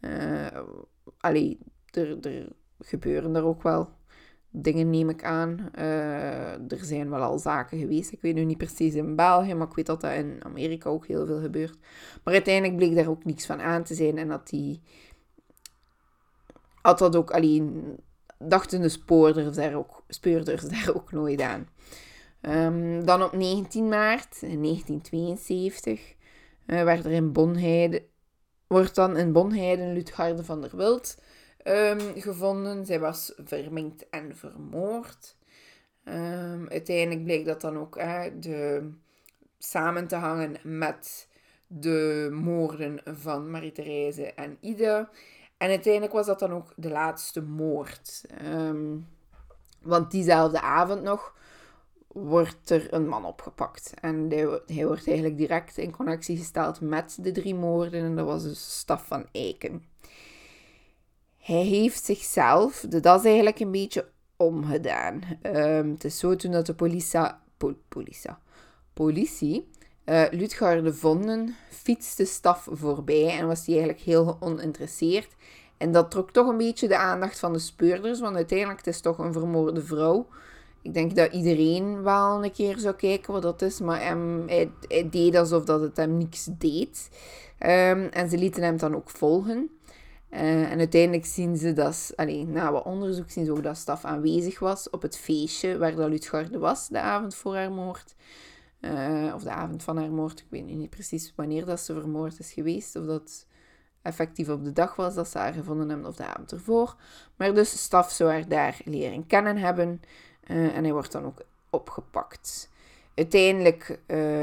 Uh, 0.00 0.46
allee, 1.18 1.58
er, 1.90 2.26
er 2.26 2.48
gebeuren 2.78 3.34
er 3.34 3.44
ook 3.44 3.62
wel 3.62 3.88
dingen, 4.50 4.90
neem 4.90 5.08
ik 5.08 5.24
aan. 5.24 5.68
Eh, 5.72 6.52
er 6.52 6.78
zijn 6.84 7.10
wel 7.10 7.22
al 7.22 7.38
zaken 7.38 7.78
geweest. 7.78 8.12
Ik 8.12 8.20
weet 8.20 8.34
nu 8.34 8.44
niet 8.44 8.58
precies 8.58 8.94
in 8.94 9.16
België, 9.16 9.54
maar 9.54 9.66
ik 9.66 9.74
weet 9.74 9.86
dat 9.86 10.00
dat 10.00 10.12
in 10.12 10.44
Amerika 10.44 10.90
ook 10.90 11.06
heel 11.06 11.26
veel 11.26 11.40
gebeurt. 11.40 11.78
Maar 12.24 12.34
uiteindelijk 12.34 12.76
bleek 12.76 12.94
daar 12.94 13.08
ook 13.08 13.24
niks 13.24 13.46
van 13.46 13.60
aan 13.60 13.82
te 13.82 13.94
zijn. 13.94 14.18
En 14.18 14.28
dat 14.28 14.48
die... 14.48 14.82
Had 16.82 16.98
dat 16.98 17.16
ook 17.16 17.30
alleen... 17.30 17.96
Dachten 18.38 18.80
de 18.80 18.88
spoorders 18.88 19.56
daar 19.56 19.74
ook, 19.74 20.04
speurders 20.08 20.62
daar 20.74 20.90
ook 20.94 21.12
nooit 21.12 21.40
aan. 21.40 21.68
Ehm, 22.40 23.04
dan 23.04 23.22
op 23.22 23.32
19 23.32 23.88
maart 23.88 24.40
1972 24.40 26.14
uh, 26.66 26.82
werd 26.82 27.04
er 27.04 27.12
in 27.12 27.32
Bonheide... 27.32 28.04
Wordt 28.66 28.94
dan 28.94 29.16
in 29.16 29.32
Bonheide 29.32 29.86
Lutgarde 29.86 30.44
van 30.44 30.60
der 30.60 30.76
Wild 30.76 31.16
um, 31.68 32.20
gevonden. 32.20 32.86
Zij 32.86 33.00
was 33.00 33.32
verminkt 33.44 34.08
en 34.08 34.36
vermoord. 34.36 35.36
Um, 36.04 36.68
uiteindelijk 36.68 37.24
bleek 37.24 37.44
dat 37.46 37.60
dan 37.60 37.78
ook 37.78 37.94
de, 38.40 38.90
samen 39.58 40.06
te 40.06 40.16
hangen 40.16 40.56
met 40.62 41.28
de 41.66 42.28
moorden 42.32 43.00
van 43.04 43.50
Marie-Therese 43.50 44.32
en 44.32 44.56
Ida. 44.60 45.10
En 45.56 45.68
uiteindelijk 45.68 46.12
was 46.12 46.26
dat 46.26 46.38
dan 46.38 46.52
ook 46.52 46.72
de 46.76 46.90
laatste 46.90 47.42
moord. 47.42 48.24
Um, 48.52 49.06
want 49.82 50.10
diezelfde 50.10 50.60
avond 50.60 51.02
nog 51.02 51.34
wordt 52.06 52.70
er 52.70 52.92
een 52.92 53.08
man 53.08 53.24
opgepakt. 53.24 53.94
En 54.00 54.28
hij, 54.28 54.60
hij, 54.66 54.86
wordt 54.86 55.06
eigenlijk 55.06 55.36
direct 55.36 55.78
in 55.78 55.90
connectie 55.90 56.36
gesteld 56.36 56.80
met 56.80 57.18
de 57.20 57.32
drie 57.32 57.54
moorden. 57.54 58.04
En 58.04 58.16
dat 58.16 58.26
was 58.26 58.42
dus 58.42 58.78
Staf 58.78 59.06
van 59.06 59.26
Eiken. 59.32 59.84
Hij 61.46 61.64
heeft 61.64 62.04
zichzelf 62.04 62.84
de 62.88 63.00
das 63.00 63.24
eigenlijk 63.24 63.60
een 63.60 63.70
beetje 63.70 64.08
omgedaan. 64.36 65.20
Um, 65.42 65.90
het 65.90 66.04
is 66.04 66.18
zo 66.18 66.36
toen 66.36 66.50
dat 66.50 66.66
de 66.66 66.74
politie, 66.74 67.20
politie, 68.94 69.68
uh, 70.04 70.22
Lutgarde 70.30 70.94
vonden, 70.94 71.54
fietste 71.70 72.24
staf 72.24 72.68
voorbij 72.70 73.38
en 73.38 73.46
was 73.46 73.66
hij 73.66 73.74
eigenlijk 73.74 74.04
heel 74.04 74.36
oninteresseerd. 74.40 75.28
En 75.76 75.92
dat 75.92 76.10
trok 76.10 76.30
toch 76.30 76.48
een 76.48 76.56
beetje 76.56 76.88
de 76.88 76.96
aandacht 76.96 77.38
van 77.38 77.52
de 77.52 77.58
speurders, 77.58 78.20
want 78.20 78.36
uiteindelijk 78.36 78.78
het 78.78 78.94
is 78.94 79.00
toch 79.00 79.18
een 79.18 79.32
vermoorde 79.32 79.82
vrouw. 79.82 80.26
Ik 80.82 80.94
denk 80.94 81.16
dat 81.16 81.32
iedereen 81.32 82.02
wel 82.02 82.44
een 82.44 82.52
keer 82.52 82.78
zou 82.78 82.94
kijken 82.94 83.32
wat 83.32 83.42
dat 83.42 83.62
is, 83.62 83.80
maar 83.80 84.00
hij, 84.00 84.70
deed 85.10 85.36
alsof 85.36 85.64
dat 85.64 85.80
het 85.80 85.96
hem 85.96 86.16
niks 86.16 86.48
deed. 86.58 87.08
Um, 87.60 88.04
en 88.04 88.30
ze 88.30 88.38
lieten 88.38 88.62
hem 88.62 88.76
dan 88.76 88.96
ook 88.96 89.10
volgen. 89.10 89.70
Uh, 90.30 90.70
en 90.70 90.78
uiteindelijk 90.78 91.26
zien 91.26 91.56
ze 91.56 91.72
dat, 91.72 92.12
alleen 92.16 92.52
na 92.52 92.72
wat 92.72 92.84
onderzoek, 92.84 93.30
zien 93.30 93.44
ze 93.44 93.50
ook 93.50 93.62
dat 93.62 93.76
Staf 93.76 94.04
aanwezig 94.04 94.58
was 94.58 94.90
op 94.90 95.02
het 95.02 95.16
feestje 95.16 95.78
waar 95.78 95.94
dat 95.94 96.08
Lutgarde 96.08 96.58
was, 96.58 96.88
de 96.88 97.00
avond 97.00 97.34
voor 97.34 97.54
haar 97.54 97.72
moord. 97.72 98.14
Uh, 98.80 99.32
of 99.34 99.42
de 99.42 99.50
avond 99.50 99.82
van 99.82 99.96
haar 99.96 100.10
moord. 100.10 100.38
Ik 100.40 100.46
weet 100.48 100.66
niet 100.66 100.90
precies 100.90 101.32
wanneer 101.36 101.64
dat 101.64 101.80
ze 101.80 101.92
vermoord 101.92 102.38
is 102.38 102.52
geweest. 102.52 102.96
Of 102.96 103.04
dat 103.04 103.46
effectief 104.02 104.48
op 104.48 104.64
de 104.64 104.72
dag 104.72 104.96
was 104.96 105.14
dat 105.14 105.28
ze 105.28 105.38
haar 105.38 105.52
gevonden 105.52 105.88
hebben, 105.88 106.08
of 106.08 106.16
de 106.16 106.26
avond 106.26 106.52
ervoor. 106.52 106.96
Maar 107.36 107.54
dus 107.54 107.82
Staf 107.82 108.10
zou 108.10 108.30
haar 108.30 108.48
daar 108.48 108.80
leren 108.84 109.26
kennen 109.26 109.56
hebben. 109.56 110.00
Uh, 110.46 110.76
en 110.76 110.82
hij 110.82 110.92
wordt 110.92 111.12
dan 111.12 111.24
ook 111.24 111.42
opgepakt. 111.70 112.70
Uiteindelijk 113.14 113.98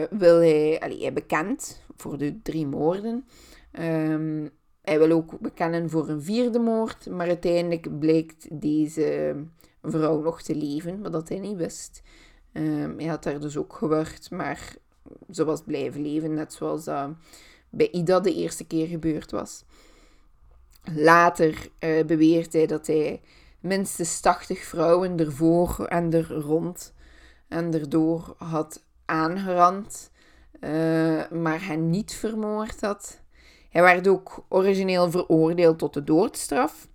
wil 0.09 0.37
hij, 0.37 0.79
allee, 0.79 1.01
hij 1.01 1.13
bekend 1.13 1.81
voor 1.95 2.17
de 2.17 2.41
drie 2.41 2.67
moorden. 2.67 3.27
Um, 3.79 4.51
hij 4.83 4.99
wil 4.99 5.11
ook 5.11 5.39
bekennen 5.39 5.89
voor 5.89 6.09
een 6.09 6.21
vierde 6.21 6.59
moord, 6.59 7.09
maar 7.09 7.27
uiteindelijk 7.27 7.99
blijkt 7.99 8.61
deze 8.61 9.35
vrouw 9.81 10.21
nog 10.21 10.41
te 10.41 10.55
leven, 10.55 11.01
wat 11.01 11.11
dat 11.11 11.29
hij 11.29 11.39
niet 11.39 11.57
wist. 11.57 12.01
Um, 12.53 12.99
hij 12.99 13.07
had 13.07 13.23
daar 13.23 13.39
dus 13.39 13.57
ook 13.57 13.73
gewerkt, 13.73 14.31
maar 14.31 14.75
ze 15.31 15.45
was 15.45 15.61
blijven 15.63 16.01
leven, 16.01 16.33
net 16.33 16.53
zoals 16.53 16.83
dat 16.83 17.09
bij 17.69 17.91
Ida 17.91 18.19
de 18.19 18.33
eerste 18.33 18.67
keer 18.67 18.87
gebeurd 18.87 19.31
was. 19.31 19.63
Later 20.95 21.69
uh, 21.79 22.05
beweert 22.05 22.53
hij 22.53 22.65
dat 22.65 22.87
hij 22.87 23.21
minstens 23.59 24.19
80 24.19 24.59
vrouwen 24.59 25.19
ervoor 25.19 25.85
en 25.85 26.13
er 26.13 26.33
rond 26.33 26.93
en 27.47 27.73
erdoor 27.73 28.35
had 28.37 28.83
aangerand, 29.05 30.11
uh, 30.59 31.29
maar 31.29 31.65
hen 31.65 31.89
niet 31.89 32.13
vermoord 32.13 32.81
had. 32.81 33.22
Hij 33.73 33.81
werd 33.81 34.07
ook 34.07 34.45
origineel 34.49 35.11
veroordeeld 35.11 35.79
tot 35.79 35.93
de 35.93 36.03
doodstraf. 36.03 36.87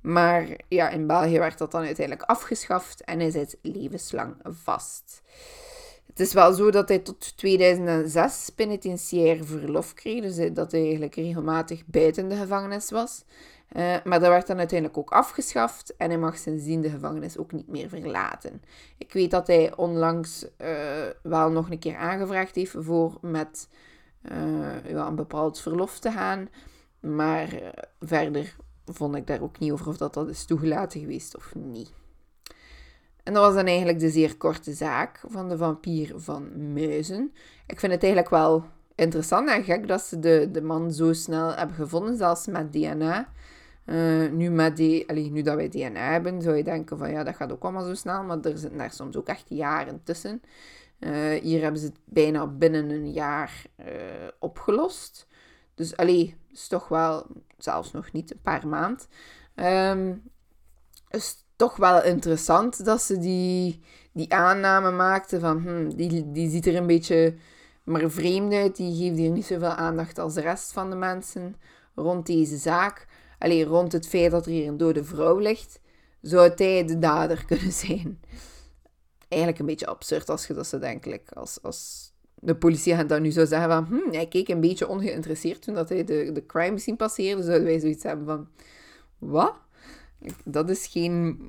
Maar 0.00 0.46
ja, 0.68 0.88
in 0.88 1.06
België 1.06 1.38
werd 1.38 1.58
dat 1.58 1.70
dan 1.70 1.84
uiteindelijk 1.84 2.28
afgeschaft 2.28 3.04
en 3.04 3.20
hij 3.20 3.30
zit 3.30 3.58
levenslang 3.62 4.34
vast. 4.42 5.22
Het 6.06 6.20
is 6.20 6.32
wel 6.32 6.52
zo 6.52 6.70
dat 6.70 6.88
hij 6.88 6.98
tot 6.98 7.36
2006 7.36 8.50
penitentiair 8.54 9.44
verlof 9.44 9.94
kreeg, 9.94 10.22
dus 10.22 10.52
dat 10.52 10.72
hij 10.72 10.82
eigenlijk 10.82 11.14
regelmatig 11.14 11.86
buiten 11.86 12.28
de 12.28 12.36
gevangenis 12.36 12.90
was. 12.90 13.24
Uh, 13.76 13.94
maar 14.04 14.20
dat 14.20 14.28
werd 14.28 14.46
dan 14.46 14.58
uiteindelijk 14.58 14.98
ook 14.98 15.10
afgeschaft 15.10 15.96
en 15.96 16.08
hij 16.08 16.18
mag 16.18 16.38
sindsdien 16.38 16.80
de 16.80 16.90
gevangenis 16.90 17.38
ook 17.38 17.52
niet 17.52 17.68
meer 17.68 17.88
verlaten. 17.88 18.62
Ik 18.98 19.12
weet 19.12 19.30
dat 19.30 19.46
hij 19.46 19.76
onlangs 19.76 20.46
uh, 20.58 20.68
wel 21.22 21.50
nog 21.50 21.70
een 21.70 21.78
keer 21.78 21.96
aangevraagd 21.96 22.54
heeft 22.54 22.74
voor 22.78 23.18
met 23.20 23.68
uh, 24.30 24.90
ja, 24.90 25.06
een 25.06 25.14
bepaald 25.14 25.60
verlof 25.60 25.98
te 25.98 26.10
gaan. 26.10 26.48
Maar 27.00 27.54
uh, 27.54 27.68
verder 28.00 28.56
vond 28.84 29.16
ik 29.16 29.26
daar 29.26 29.42
ook 29.42 29.58
niet 29.58 29.72
over 29.72 29.88
of 29.88 29.96
dat, 29.96 30.14
dat 30.14 30.28
is 30.28 30.44
toegelaten 30.44 31.00
geweest 31.00 31.36
of 31.36 31.54
niet. 31.54 31.92
En 33.22 33.32
dat 33.32 33.44
was 33.44 33.54
dan 33.54 33.66
eigenlijk 33.66 33.98
de 33.98 34.10
zeer 34.10 34.36
korte 34.36 34.72
zaak 34.72 35.20
van 35.26 35.48
de 35.48 35.56
vampier 35.56 36.12
van 36.16 36.72
Muizen. 36.72 37.32
Ik 37.66 37.80
vind 37.80 37.92
het 37.92 38.02
eigenlijk 38.02 38.32
wel 38.32 38.64
interessant 38.94 39.48
en 39.48 39.64
gek 39.64 39.88
dat 39.88 40.00
ze 40.00 40.18
de, 40.18 40.48
de 40.52 40.62
man 40.62 40.92
zo 40.92 41.12
snel 41.12 41.54
hebben 41.54 41.76
gevonden, 41.76 42.16
zelfs 42.16 42.46
met 42.46 42.72
DNA. 42.72 43.28
Uh, 43.86 44.30
nu, 44.30 44.50
met 44.50 44.76
die, 44.76 45.12
nu 45.12 45.42
dat 45.42 45.54
wij 45.54 45.68
DNA 45.68 46.10
hebben, 46.10 46.42
zou 46.42 46.56
je 46.56 46.64
denken 46.64 46.98
van 46.98 47.10
ja, 47.10 47.24
dat 47.24 47.36
gaat 47.36 47.52
ook 47.52 47.62
allemaal 47.62 47.84
zo 47.84 47.94
snel, 47.94 48.22
maar 48.22 48.40
er 48.40 48.58
zitten 48.58 48.78
daar 48.78 48.92
soms 48.92 49.16
ook 49.16 49.26
echt 49.26 49.44
jaren 49.48 50.00
tussen. 50.04 50.42
Uh, 51.06 51.40
hier 51.40 51.62
hebben 51.62 51.80
ze 51.80 51.86
het 51.86 51.98
bijna 52.04 52.46
binnen 52.46 52.90
een 52.90 53.12
jaar 53.12 53.62
uh, 53.80 53.86
opgelost. 54.38 55.26
Dus 55.74 55.96
allee, 55.96 56.36
is 56.52 56.68
toch 56.68 56.88
wel, 56.88 57.26
zelfs 57.58 57.92
nog 57.92 58.12
niet, 58.12 58.30
een 58.30 58.40
paar 58.40 58.68
maanden. 58.68 59.06
Um, 59.54 60.22
is 61.10 61.44
toch 61.56 61.76
wel 61.76 62.02
interessant 62.02 62.84
dat 62.84 63.02
ze 63.02 63.18
die, 63.18 63.82
die 64.12 64.34
aanname 64.34 64.90
maakten 64.90 65.40
van, 65.40 65.60
hmm, 65.60 65.96
die, 65.96 66.32
die 66.32 66.50
ziet 66.50 66.66
er 66.66 66.76
een 66.76 66.86
beetje 66.86 67.34
maar 67.84 68.10
vreemd 68.10 68.52
uit. 68.52 68.76
Die 68.76 68.96
geeft 68.96 69.18
hier 69.18 69.30
niet 69.30 69.46
zoveel 69.46 69.68
aandacht 69.68 70.18
als 70.18 70.34
de 70.34 70.40
rest 70.40 70.72
van 70.72 70.90
de 70.90 70.96
mensen 70.96 71.56
rond 71.94 72.26
deze 72.26 72.56
zaak. 72.56 73.06
Alleen 73.38 73.64
rond 73.64 73.92
het 73.92 74.08
feit 74.08 74.30
dat 74.30 74.46
er 74.46 74.52
hier 74.52 74.68
een 74.68 74.76
dode 74.76 75.04
vrouw 75.04 75.38
ligt, 75.38 75.80
zou 76.20 76.52
hij 76.56 76.84
de 76.86 76.98
dader 76.98 77.44
kunnen 77.54 77.72
zijn 77.72 78.20
eigenlijk 79.32 79.60
een 79.60 79.66
beetje 79.66 79.86
absurd 79.86 80.28
als 80.28 80.46
je 80.46 80.54
dat 80.54 80.66
zo 80.66 80.78
denkt. 80.78 81.34
Als, 81.34 81.62
als 81.62 82.12
de 82.34 82.56
politie 82.56 83.06
dan 83.06 83.22
nu 83.22 83.30
zou 83.30 83.46
zeggen 83.46 83.70
van... 83.70 83.84
Hm, 83.84 84.14
hij 84.14 84.26
keek 84.26 84.48
een 84.48 84.60
beetje 84.60 84.88
ongeïnteresseerd 84.88 85.62
toen 85.62 85.74
dat 85.74 85.88
hij 85.88 86.04
de, 86.04 86.30
de 86.32 86.46
crime 86.46 86.78
scene 86.78 86.96
passeerde. 86.96 87.42
Zouden 87.42 87.66
wij 87.66 87.78
zoiets 87.78 88.02
hebben 88.02 88.26
van... 88.26 88.48
Wat? 89.18 89.54
Dat 90.44 90.70
is 90.70 90.86
geen 90.86 91.40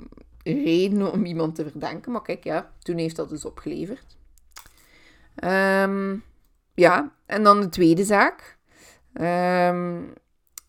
reden 0.43 1.11
om 1.11 1.25
iemand 1.25 1.55
te 1.55 1.69
verdenken. 1.69 2.11
Maar 2.11 2.21
kijk, 2.21 2.43
ja, 2.43 2.71
toen 2.79 2.97
heeft 2.97 3.15
dat 3.15 3.29
dus 3.29 3.45
opgeleverd. 3.45 4.17
Um, 5.43 6.23
ja, 6.73 7.15
en 7.25 7.43
dan 7.43 7.61
de 7.61 7.69
tweede 7.69 8.03
zaak. 8.03 8.57
Um, 9.13 10.13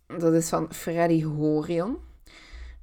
dat 0.07 0.33
is 0.33 0.49
van 0.49 0.73
Freddy 0.75 1.23
Horion. 1.23 1.99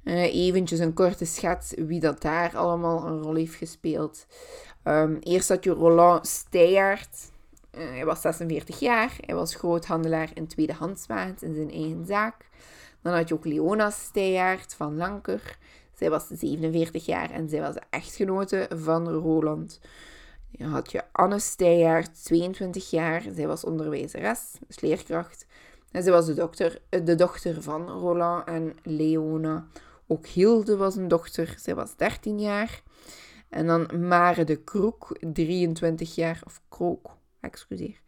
Uh, 0.04 0.34
eventjes 0.34 0.78
een 0.78 0.92
korte 0.92 1.24
schets 1.24 1.74
wie 1.76 2.00
dat 2.00 2.22
daar 2.22 2.56
allemaal 2.56 3.06
een 3.06 3.22
rol 3.22 3.34
heeft 3.34 3.54
gespeeld. 3.54 4.26
Um, 4.84 5.18
eerst 5.20 5.48
had 5.48 5.64
je 5.64 5.70
Roland 5.70 6.26
Steyaert. 6.26 7.30
Uh, 7.78 7.90
hij 7.90 8.04
was 8.04 8.20
46 8.20 8.78
jaar. 8.78 9.16
Hij 9.20 9.34
was 9.34 9.54
groothandelaar 9.54 10.30
in 10.34 10.46
tweedehandswagens 10.46 11.42
in 11.42 11.54
zijn 11.54 11.70
eigen 11.70 12.06
zaak. 12.06 12.48
Dan 13.02 13.12
had 13.14 13.28
je 13.28 13.34
ook 13.34 13.44
Leona 13.44 13.90
Steyaert 13.90 14.74
van 14.74 14.96
Lanker. 14.96 15.58
Zij 15.92 16.10
was 16.10 16.26
47 16.26 17.06
jaar 17.06 17.30
en 17.30 17.48
zij 17.48 17.60
was 17.60 17.74
de 17.74 17.82
echtgenote 17.90 18.68
van 18.74 19.08
Roland. 19.08 19.80
Dan 20.50 20.68
had 20.68 20.92
je 20.92 21.02
Anne 21.12 21.38
Steyaert, 21.38 22.24
22 22.24 22.90
jaar. 22.90 23.22
Zij 23.34 23.46
was 23.46 23.64
onderwijzeres, 23.64 24.52
dus 24.66 24.80
leerkracht. 24.80 25.46
En 25.90 26.02
zij 26.02 26.12
was 26.12 26.26
de, 26.26 26.34
dokter, 26.34 26.80
de 26.88 27.14
dochter 27.14 27.62
van 27.62 27.88
Roland 27.88 28.46
en 28.46 28.76
Leona. 28.82 29.66
Ook 30.12 30.26
Hilde 30.26 30.76
was 30.76 30.96
een 30.96 31.08
dochter, 31.08 31.54
zij 31.58 31.74
was 31.74 31.96
13 31.96 32.40
jaar. 32.40 32.82
En 33.48 33.66
dan 33.66 34.06
Mare 34.08 34.44
de 34.44 34.56
Kroek, 34.56 35.16
23 35.32 36.14
jaar, 36.14 36.42
of 36.44 36.60
Krook, 36.68 37.16
excuseer. 37.40 38.00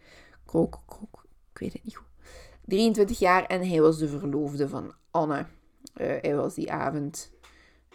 Krook, 0.44 0.80
Krook, 0.87 1.25
ik 1.52 1.58
weet 1.58 1.73
het 1.73 1.84
niet 1.84 1.96
goed. 1.96 2.06
23 2.64 3.18
jaar 3.18 3.46
en 3.46 3.68
hij 3.68 3.80
was 3.80 3.99
de 3.99 4.08
verloofde 4.08 4.68
van 4.68 4.94
Anne. 5.11 5.38
Uh, 5.96 6.06
hij 6.20 6.37
was 6.37 6.54
die 6.54 6.73
avond 6.73 7.32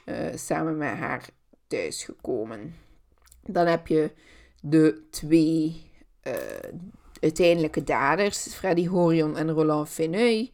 uh, 0.06 0.36
samen 0.36 0.78
met 0.78 0.98
haar 0.98 1.30
thuisgekomen. 1.68 2.76
Dan 3.44 3.68
heb 3.68 3.88
je 3.88 4.12
de 4.62 5.02
twee 5.10 5.92
uh, 6.24 6.34
uiteindelijke 7.22 7.84
daders, 7.84 8.48
Freddy 8.48 8.88
Horion 8.88 9.38
en 9.38 9.52
Roland 9.52 9.90
Feneuil. 9.90 10.48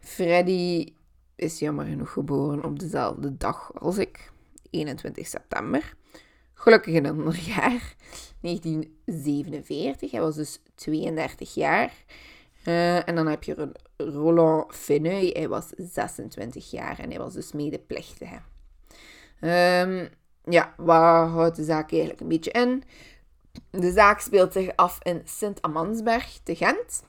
Freddy 0.00 0.92
is 1.40 1.58
jammer 1.58 1.84
genoeg 1.84 2.12
geboren 2.12 2.64
op 2.64 2.78
dezelfde 2.78 3.36
dag 3.36 3.72
als 3.80 3.98
ik, 3.98 4.32
21 4.70 5.26
september. 5.26 5.94
Gelukkig 6.54 6.94
een 6.94 7.06
ander 7.06 7.40
jaar, 7.56 7.94
1947. 8.40 10.10
Hij 10.10 10.20
was 10.20 10.34
dus 10.34 10.62
32 10.74 11.54
jaar. 11.54 11.92
Uh, 12.66 13.08
en 13.08 13.14
dan 13.14 13.26
heb 13.26 13.42
je 13.42 13.72
Roland 13.96 14.74
Feneuil, 14.74 15.32
hij 15.32 15.48
was 15.48 15.68
26 15.76 16.70
jaar 16.70 16.98
en 16.98 17.10
hij 17.10 17.18
was 17.18 17.34
dus 17.34 17.52
medeplichtige. 17.52 18.40
Um, 19.40 20.08
ja, 20.44 20.74
waar 20.76 21.26
houdt 21.26 21.56
de 21.56 21.64
zaak 21.64 21.90
eigenlijk 21.90 22.20
een 22.20 22.28
beetje 22.28 22.50
in? 22.50 22.84
De 23.70 23.92
zaak 23.92 24.20
speelt 24.20 24.52
zich 24.52 24.76
af 24.76 24.98
in 25.02 25.22
Sint-Amansberg 25.24 26.40
te 26.42 26.56
Gent. 26.56 27.02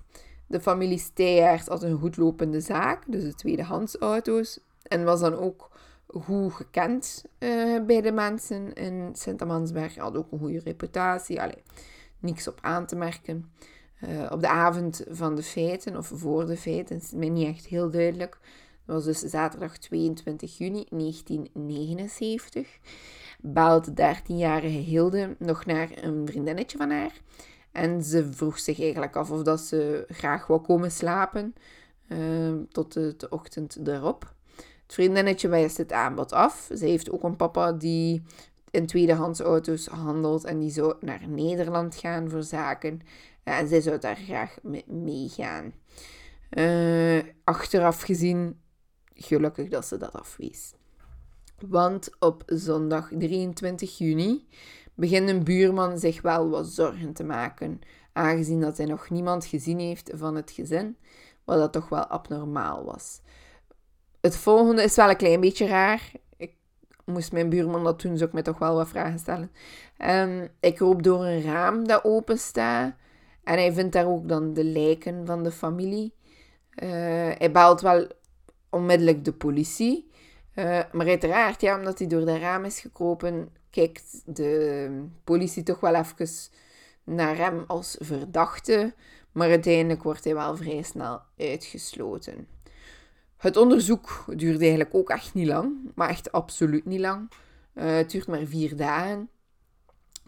De 0.52 0.62
familie 0.62 1.00
Steyaert 1.00 1.68
had 1.68 1.84
een 1.84 2.00
goedlopende 2.00 2.62
zaak, 2.62 3.04
dus 3.08 3.24
de 3.24 3.34
tweedehands 3.34 3.96
auto's. 3.98 4.60
En 4.84 5.04
was 5.04 5.20
dan 5.20 5.34
ook 5.34 5.70
goed 6.08 6.54
gekend 6.54 7.26
uh, 7.40 7.86
bij 7.86 8.02
de 8.02 8.12
mensen 8.12 8.74
in 8.74 9.10
Sint-Amansberg. 9.14 9.96
Had 9.96 10.18
ook 10.18 10.32
een 10.32 10.40
goede 10.40 10.62
reputatie. 10.64 11.42
Allee, 11.42 11.64
niks 12.20 12.48
op 12.48 12.58
aan 12.62 12.86
te 12.86 12.96
merken. 12.96 13.52
Uh, 14.08 14.32
op 14.32 14.42
de 14.42 14.48
avond 14.48 15.04
van 15.10 15.36
de 15.36 15.44
feiten, 15.44 15.98
of 15.98 16.12
voor 16.14 16.46
de 16.46 16.58
feiten, 16.58 16.98
is 16.98 17.12
mij 17.12 17.30
niet 17.30 17.48
echt 17.48 17.66
heel 17.66 17.90
duidelijk. 17.90 18.38
Dat 18.86 18.96
was 18.96 19.06
dus 19.06 19.32
zaterdag 19.32 19.78
22 19.78 20.58
juni 20.58 20.86
1979 20.90 22.80
belt 23.40 23.98
de 23.98 24.16
13-jarige 24.16 24.68
Hilde 24.68 25.36
nog 25.40 25.66
naar 25.66 25.90
een 25.96 26.28
vriendinnetje 26.28 26.78
van 26.78 26.90
haar. 26.90 27.22
En 27.72 28.04
ze 28.04 28.34
vroeg 28.34 28.60
zich 28.60 28.80
eigenlijk 28.80 29.16
af 29.16 29.32
of 29.32 29.42
dat 29.42 29.60
ze 29.60 30.06
graag 30.08 30.48
wou 30.48 30.62
komen 30.62 30.92
slapen 30.92 31.56
uh, 32.08 32.54
tot 32.72 32.94
de, 32.94 33.28
ochtend 33.30 33.88
erop. 33.88 34.34
Het 34.56 34.94
vriendinnetje 34.94 35.48
wijst 35.48 35.78
het 35.78 35.92
aanbod 35.92 36.32
af. 36.32 36.70
Ze 36.76 36.86
heeft 36.86 37.12
ook 37.12 37.24
een 37.24 37.36
papa 37.36 37.72
die 37.72 38.24
in 38.72 38.86
tweedehands 38.86 39.40
auto's 39.40 39.88
handelt 39.88 40.44
en 40.44 40.60
die 40.60 40.70
zou 40.70 40.96
naar 41.00 41.28
Nederland 41.28 41.96
gaan 41.96 42.30
voor 42.30 42.44
zaken. 42.44 43.02
En 43.44 43.68
zij 43.68 43.82
zou 43.82 44.00
daar 44.00 44.16
graag 44.16 44.58
mee 44.62 44.86
meegaan. 44.88 45.74
Uh, 46.52 47.24
achteraf 47.44 48.02
gezien, 48.02 48.60
gelukkig 49.14 49.70
dat 49.70 49.86
ze 49.86 49.98
dat 49.98 50.14
afwees. 50.14 50.74
Want 51.68 52.10
op 52.20 52.44
zondag 52.46 53.10
23 53.18 53.98
juni 53.98 54.48
begint 54.96 55.30
een 55.30 55.44
buurman 55.44 56.00
zich 56.00 56.22
wel 56.22 56.50
wat 56.50 56.68
zorgen 56.68 57.14
te 57.14 57.24
maken, 57.24 57.82
aangezien 58.14 58.62
dat 58.62 58.78
hij 58.78 58.86
nog 58.86 59.10
niemand 59.10 59.46
gezien 59.46 59.80
heeft 59.80 60.12
van 60.14 60.36
het 60.36 60.52
gezin, 60.52 60.98
wat 61.44 61.58
dat 61.58 61.72
toch 61.74 61.90
wel 61.90 62.06
abnormaal 62.06 62.86
was. 62.86 63.22
Het 64.22 64.38
volgende 64.38 64.84
is 64.84 64.96
wel 64.96 65.10
een 65.10 65.16
klein 65.16 65.40
beetje 65.40 65.68
raar. 65.68 66.12
Ik 66.38 66.56
moest 67.06 67.32
mijn 67.32 67.50
buurman 67.50 67.84
dat 67.84 68.02
doen, 68.02 68.18
zou 68.18 68.28
ik 68.28 68.34
mij 68.34 68.44
toch 68.44 68.58
wel 68.58 68.76
wat 68.76 68.88
vragen 68.88 69.20
stellen. 69.20 69.52
Um, 69.98 70.48
ik 70.60 70.80
roep 70.80 71.04
door 71.04 71.26
een 71.26 71.42
raam 71.42 71.88
dat 71.88 72.04
open 72.04 72.38
staat 72.38 72.96
en 73.44 73.54
hij 73.54 73.74
vindt 73.74 73.94
daar 73.94 74.08
ook 74.08 74.28
dan 74.28 74.54
de 74.54 74.64
lijken 74.64 75.26
van 75.26 75.44
de 75.44 75.52
familie. 75.52 76.14
Uh, 76.76 76.90
hij 77.38 77.52
belt 77.52 77.82
wel 77.82 78.08
onmiddellijk 78.70 79.26
de 79.26 79.34
politie. 79.34 80.10
Uh, 80.56 80.80
maar 80.92 81.08
uiteraard, 81.08 81.62
ja, 81.62 81.78
omdat 81.78 82.00
hij 82.00 82.08
door 82.08 82.26
de 82.26 82.40
raam 82.40 82.66
is 82.66 82.80
gekropen, 82.80 83.50
kijkt 83.72 84.22
de 84.26 85.06
politie 85.24 85.64
toch 85.64 85.80
wel 85.80 85.96
even 85.96 86.28
naar 87.04 87.38
hem 87.38 87.64
als 87.68 87.96
verdachte. 88.00 88.94
Maar 89.32 89.50
uiteindelijk 89.50 90.04
wordt 90.04 90.24
hij 90.24 90.34
wel 90.34 90.58
vrij 90.58 90.82
snel 90.82 91.22
uitgesloten. 91.38 92.48
Het 93.38 93.58
onderzoek 93.58 94.24
duurde 94.28 94.60
eigenlijk 94.60 94.96
ook 94.96 95.10
echt 95.10 95.34
niet 95.34 95.48
lang, 95.48 95.92
maar 95.96 96.10
echt 96.10 96.32
absoluut 96.32 96.86
niet 96.86 97.00
lang. 97.00 97.32
Uh, 97.74 97.96
het 97.96 98.12
duurt 98.12 98.28
maar 98.28 98.46
vier 98.46 98.76
dagen. 98.76 99.30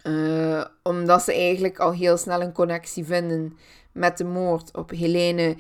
Uh, 0.03 0.65
omdat 0.83 1.23
ze 1.23 1.33
eigenlijk 1.33 1.79
al 1.79 1.93
heel 1.93 2.17
snel 2.17 2.41
een 2.41 2.51
connectie 2.51 3.05
vinden 3.05 3.57
met 3.91 4.17
de 4.17 4.23
moord 4.23 4.77
op 4.77 4.89
Helene. 4.89 5.55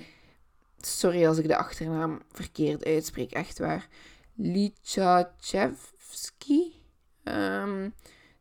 Sorry 0.77 1.27
als 1.27 1.37
ik 1.37 1.47
de 1.47 1.57
achternaam 1.57 2.21
verkeerd 2.31 2.85
uitspreek, 2.85 3.31
echt 3.31 3.59
waar. 3.59 3.87
Lichachevski. 4.35 6.82
Um, 7.23 7.93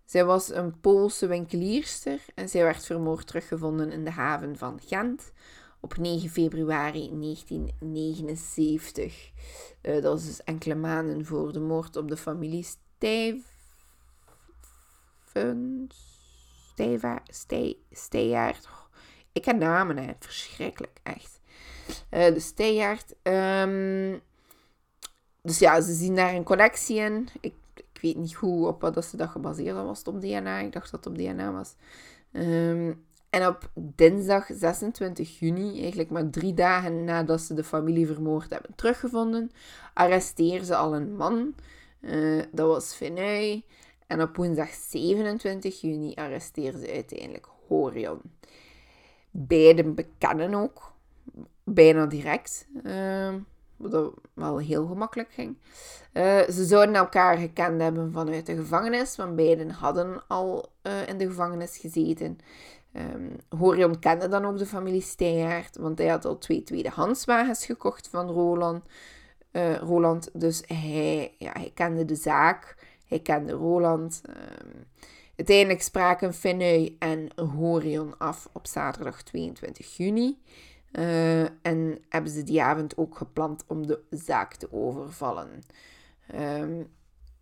zij 0.05 0.25
was 0.25 0.55
een 0.55 0.81
Poolse 0.81 1.27
winkelierster 1.27 2.21
en 2.35 2.49
zij 2.49 2.62
werd 2.62 2.87
vermoord 2.87 3.27
teruggevonden 3.27 3.92
in 3.92 4.05
de 4.05 4.11
haven 4.11 4.59
van 4.59 4.81
Gent 4.87 5.33
op 5.81 5.97
9 5.97 6.31
februari 6.31 7.21
1979. 7.21 9.31
Uh, 9.83 9.95
dat 9.95 10.03
was 10.03 10.27
dus 10.27 10.45
enkele 10.45 10.75
maanden 10.75 11.25
voor 11.25 11.53
de 11.53 11.61
moord 11.61 11.97
op 11.97 12.09
de 12.09 12.16
familie. 12.16 12.66
Oh, 18.66 18.73
ik 19.33 19.45
heb 19.45 19.57
namen, 19.57 19.97
hè. 19.97 20.12
verschrikkelijk, 20.18 21.01
echt. 21.03 21.40
Uh, 22.11 22.35
de. 22.35 23.16
Um, 23.23 24.21
dus 25.42 25.59
ja, 25.59 25.81
ze 25.81 25.95
zien 25.95 26.14
daar 26.14 26.35
een 26.35 26.45
connectie 26.45 26.97
in. 26.97 27.29
Ik 27.40 27.55
weet 28.03 28.17
niet 28.17 28.35
hoe 28.35 28.67
op 28.67 28.81
wat 28.81 28.95
dat 28.95 29.05
ze 29.05 29.17
dat 29.17 29.29
gebaseerd 29.29 29.77
was 29.77 30.03
op 30.03 30.21
DNA. 30.21 30.59
Ik 30.59 30.73
dacht 30.73 30.91
dat 30.91 31.05
het 31.05 31.12
op 31.12 31.19
DNA 31.19 31.53
was. 31.53 31.75
Ehm, 32.33 32.93
en 33.31 33.47
op 33.47 33.71
dinsdag 33.75 34.47
26 34.53 35.38
juni, 35.38 35.81
eigenlijk 35.81 36.11
maar 36.11 36.31
drie 36.31 36.55
dagen 36.55 37.05
nadat 37.05 37.41
ze 37.41 37.55
de 37.55 37.65
familie 37.65 38.07
vermoord 38.07 38.51
hebben 38.51 38.75
teruggevonden, 38.75 39.51
arresteren 39.95 40.67
ze 40.67 40.77
al 40.77 40.95
een 40.95 41.17
man. 41.17 41.55
Uh, 42.01 42.43
dat 42.53 42.67
was 42.67 42.95
Fenui. 42.95 43.65
En 44.07 44.23
op 44.23 44.37
woensdag 44.37 44.71
27 44.71 45.81
juni 45.81 46.15
arresteren 46.15 46.81
ze 46.81 46.93
uiteindelijk 46.93 47.47
Horion. 47.67 48.21
Beiden 49.31 49.95
bekennen 49.95 50.55
ook, 50.55 50.93
bijna 51.65 52.07
direct. 52.07 52.67
Uh, 52.85 53.35
wat 53.83 54.12
wel 54.35 54.59
heel 54.59 54.87
gemakkelijk 54.87 55.31
ging. 55.33 55.57
Uh, 56.12 56.40
ze 56.40 56.64
zouden 56.64 56.95
elkaar 56.95 57.37
gekend 57.37 57.81
hebben 57.81 58.12
vanuit 58.12 58.47
de 58.47 58.57
gevangenis, 58.57 59.16
want 59.16 59.37
beiden 59.37 59.71
hadden 59.71 60.23
al 60.29 60.73
uh, 60.83 61.09
in 61.09 61.18
de 61.18 61.27
gevangenis 61.27 61.77
gezeten. 61.77 62.38
Um, 62.97 63.37
Horion 63.59 63.99
kende 63.99 64.29
dan 64.29 64.45
ook 64.45 64.59
de 64.59 64.66
familie 64.66 65.01
Steyaert, 65.01 65.77
want 65.77 65.99
hij 65.99 66.09
had 66.09 66.25
al 66.25 66.38
twee 66.38 66.62
tweedehandswagens 66.62 67.66
gekocht 67.66 68.09
van 68.09 68.29
Roland. 68.29 68.85
Uh, 69.53 69.77
Roland 69.77 70.31
dus 70.33 70.62
hij, 70.66 71.35
ja, 71.38 71.53
hij 71.53 71.71
kende 71.75 72.05
de 72.05 72.14
zaak, 72.14 72.77
hij 73.07 73.21
kende 73.21 73.53
Roland. 73.53 74.23
Um, 74.29 74.87
uiteindelijk 75.37 75.83
spraken 75.83 76.35
Finney 76.35 76.97
en 76.99 77.29
Horion 77.57 78.18
af 78.18 78.49
op 78.53 78.66
zaterdag 78.66 79.23
22 79.23 79.97
juni. 79.97 80.38
Uh, 80.92 81.42
en 81.42 81.98
hebben 82.09 82.31
ze 82.31 82.42
die 82.42 82.62
avond 82.62 82.96
ook 82.96 83.16
gepland 83.16 83.64
om 83.66 83.87
de 83.87 84.00
zaak 84.11 84.55
te 84.55 84.72
overvallen. 84.72 85.62
Um, 86.35 86.90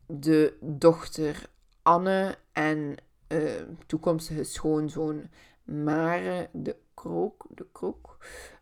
de 0.07 0.57
dochter 0.61 1.51
Anne 1.83 2.37
en 2.53 2.95
uh, 3.29 3.51
toekomstige 3.87 4.45
schoonzoon 4.45 5.29
Mare 5.65 6.49
de 6.53 6.77
Krook, 6.95 7.47
de 7.49 7.67
Krook 7.73 8.17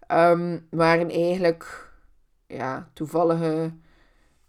um, 0.09 0.67
waren 0.71 1.11
eigenlijk 1.11 1.93
ja, 2.47 2.91
toevallige 2.93 3.73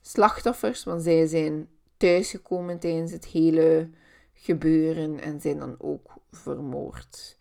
slachtoffers, 0.02 0.84
want 0.84 1.04
zij 1.04 1.28
zijn 1.28 1.69
thuisgekomen 1.97 2.80
tijdens 2.80 3.12
het 3.12 3.25
hele 3.25 3.89
gebeuren 4.34 5.19
en 5.19 5.41
zijn 5.41 5.60
dan 5.60 5.75
ook 5.78 6.13
vermoord. 6.32 7.38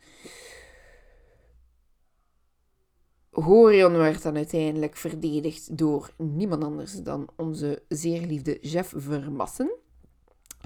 Horion 3.42 3.96
werd 3.96 4.22
dan 4.22 4.36
uiteindelijk 4.36 4.96
verdedigd 4.96 5.78
door 5.78 6.10
niemand 6.16 6.64
anders 6.64 6.92
dan 6.92 7.28
onze 7.36 7.82
zeer 7.88 8.20
liefde 8.20 8.58
Jeff 8.60 8.92
Vermassen. 8.96 9.70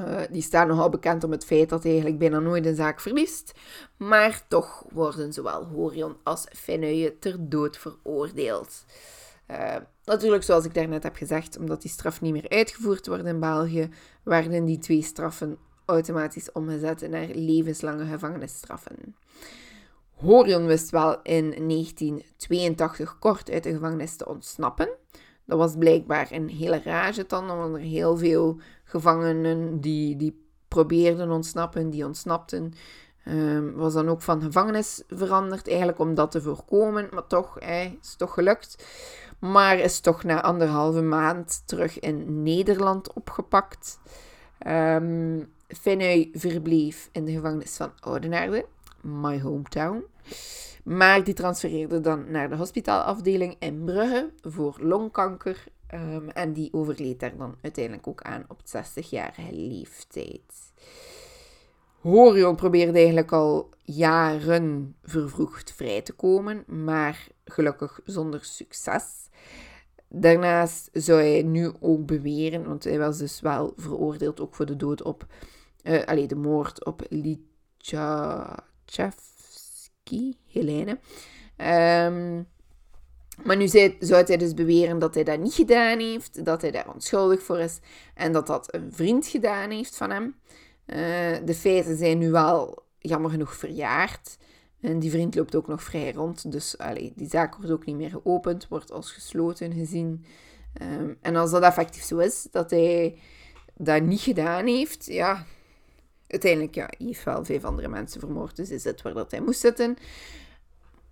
Uh, 0.01 0.21
die 0.31 0.43
staat 0.43 0.69
nogal 0.69 0.89
bekend 0.89 1.25
om 1.25 1.31
het 1.31 1.45
feit 1.45 1.69
dat 1.69 1.83
hij 1.83 1.91
eigenlijk 1.91 2.21
bijna 2.21 2.39
nooit 2.39 2.67
een 2.67 2.75
zaak 2.75 3.01
verliest. 3.01 3.53
Maar 3.97 4.45
toch 4.49 4.85
worden 4.91 5.33
zowel 5.33 5.65
Horion 5.65 6.17
als 6.23 6.47
Fenouille 6.53 7.19
ter 7.19 7.49
dood 7.49 7.79
veroordeeld. 7.79 8.85
Uh, 9.51 9.77
natuurlijk, 10.05 10.43
zoals 10.43 10.65
ik 10.65 10.75
daarnet 10.75 11.03
heb 11.03 11.17
gezegd, 11.17 11.59
omdat 11.59 11.83
die 11.83 11.91
straf 11.91 12.21
niet 12.21 12.33
meer 12.33 12.49
uitgevoerd 12.49 13.07
wordt 13.07 13.25
in 13.25 13.41
België, 13.41 13.89
werden 14.23 14.65
die 14.65 14.79
twee 14.79 15.03
straffen 15.03 15.59
automatisch 15.85 16.53
omgezet 16.53 17.11
naar 17.11 17.27
levenslange 17.27 18.05
gevangenisstraffen. 18.05 19.17
Horion 20.23 20.67
wist 20.67 20.91
wel 20.91 21.23
in 21.23 21.51
1982 21.51 23.19
kort 23.19 23.51
uit 23.51 23.63
de 23.63 23.73
gevangenis 23.73 24.17
te 24.17 24.29
ontsnappen. 24.29 24.89
Dat 25.45 25.59
was 25.59 25.77
blijkbaar 25.79 26.29
een 26.31 26.49
hele 26.49 26.83
rage 26.85 27.25
dan, 27.27 27.51
omdat 27.51 27.75
er 27.75 27.87
heel 27.87 28.17
veel 28.17 28.61
gevangenen 28.85 29.81
die, 29.81 30.17
die 30.17 30.47
probeerden 30.69 31.31
ontsnappen, 31.31 31.91
die 31.91 32.05
ontsnapten. 32.05 32.73
Um, 33.29 33.75
was 33.75 33.93
dan 33.93 34.09
ook 34.09 34.23
van 34.23 34.43
gevangenis 34.43 35.03
veranderd, 35.09 35.69
eigenlijk 35.69 35.99
om 35.99 36.15
dat 36.15 36.31
te 36.31 36.43
voorkomen. 36.43 37.09
Maar 37.13 37.27
toch, 37.27 37.57
hey, 37.59 37.99
is 38.03 38.15
toch 38.15 38.35
gelukt. 38.35 38.85
Maar 39.39 39.79
is 39.79 40.01
toch 40.01 40.25
na 40.25 40.43
anderhalve 40.43 41.03
maand 41.03 41.63
terug 41.67 41.99
in 41.99 42.43
Nederland 42.43 43.13
opgepakt. 43.13 43.99
Um, 44.67 45.53
Finney 45.69 46.31
verbleef 46.33 47.09
in 47.13 47.25
de 47.25 47.33
gevangenis 47.33 47.77
van 47.77 47.93
Oudenaarde, 48.01 48.67
my 49.01 49.41
hometown. 49.41 50.05
Maar 50.85 51.25
die 51.25 51.35
transfereerde 51.35 52.01
dan 52.01 52.31
naar 52.31 52.49
de 52.49 52.57
hospitaalafdeling 52.57 53.57
in 53.59 53.85
Brugge 53.85 54.31
voor 54.41 54.77
longkanker. 54.81 55.65
Um, 55.95 56.29
en 56.29 56.53
die 56.53 56.73
overleed 56.73 57.21
daar 57.21 57.37
dan 57.37 57.57
uiteindelijk 57.63 58.07
ook 58.07 58.23
aan 58.23 58.45
op 58.49 58.61
60-jarige 58.61 59.53
leeftijd. 59.53 60.73
Horion 62.01 62.57
probeerde 62.57 62.99
eigenlijk 62.99 63.33
al 63.33 63.71
jaren 63.83 64.97
vervroegd 65.03 65.73
vrij 65.73 66.03
te 66.03 66.13
komen, 66.13 66.65
maar 66.67 67.27
gelukkig 67.45 68.01
zonder 68.05 68.45
succes. 68.45 69.29
Daarnaast 70.09 70.89
zou 70.93 71.21
hij 71.21 71.43
nu 71.43 71.73
ook 71.81 72.07
beweren, 72.07 72.67
want 72.67 72.85
hij 72.85 72.99
was 72.99 73.19
dus 73.19 73.41
wel 73.41 73.73
veroordeeld 73.77 74.41
ook 74.41 74.55
voor 74.55 74.67
de 74.67 74.77
dood 74.77 75.03
op, 75.03 75.27
uh, 75.83 76.27
de 76.27 76.37
moord 76.37 76.85
op 76.85 77.07
Lichachevski, 80.13 80.37
Helene. 80.47 80.91
Um, 82.11 82.47
maar 83.45 83.57
nu 83.57 83.69
zou 83.99 84.25
hij 84.25 84.37
dus 84.37 84.55
beweren 84.55 84.99
dat 84.99 85.15
hij 85.15 85.25
dat 85.25 85.39
niet 85.39 85.55
gedaan 85.55 85.99
heeft, 85.99 86.45
dat 86.45 86.63
hij 86.63 86.71
daar 86.71 86.93
onschuldig 86.95 87.43
voor 87.43 87.59
is 87.59 87.79
en 88.15 88.33
dat 88.33 88.47
dat 88.47 88.75
een 88.75 88.93
vriend 88.93 89.27
gedaan 89.27 89.71
heeft 89.71 89.97
van 89.97 90.11
hem. 90.11 90.35
Uh, 90.87 90.97
de 91.45 91.55
feiten 91.55 91.97
zijn 91.97 92.19
nu 92.19 92.31
wel 92.31 92.83
jammer 92.99 93.31
genoeg 93.31 93.55
verjaard. 93.55 94.37
En 94.81 94.99
die 94.99 95.11
vriend 95.11 95.35
loopt 95.35 95.57
ook 95.57 95.67
nog 95.67 95.83
vrij 95.83 96.13
rond. 96.13 96.53
Dus 96.53 96.79
allee, 96.79 97.13
die 97.17 97.29
zaak 97.29 97.57
wordt 97.57 97.71
ook 97.71 97.85
niet 97.85 97.97
meer 97.97 98.11
geopend, 98.11 98.69
wordt 98.69 98.93
als 98.93 99.13
gesloten 99.13 99.73
gezien. 99.73 100.25
Um, 100.83 101.17
en 101.21 101.37
als 101.37 101.51
dat 101.51 101.63
effectief 101.63 102.03
zo 102.03 102.19
is, 102.19 102.49
dat 102.51 102.71
hij 102.71 103.19
dat 103.77 104.03
niet 104.03 104.21
gedaan 104.21 104.67
heeft, 104.67 105.07
ja, 105.07 105.47
uiteindelijk, 106.33 106.75
ja, 106.75 106.85
hij 106.85 107.07
heeft 107.07 107.25
wel 107.25 107.45
vijf 107.45 107.65
andere 107.65 107.89
mensen 107.89 108.21
vermoord, 108.21 108.57
dus 108.57 108.71
is 108.71 108.85
het 108.85 109.03
waar 109.03 109.15
dat 109.15 109.31
hij 109.31 109.41
moest 109.41 109.61
zitten. 109.61 109.97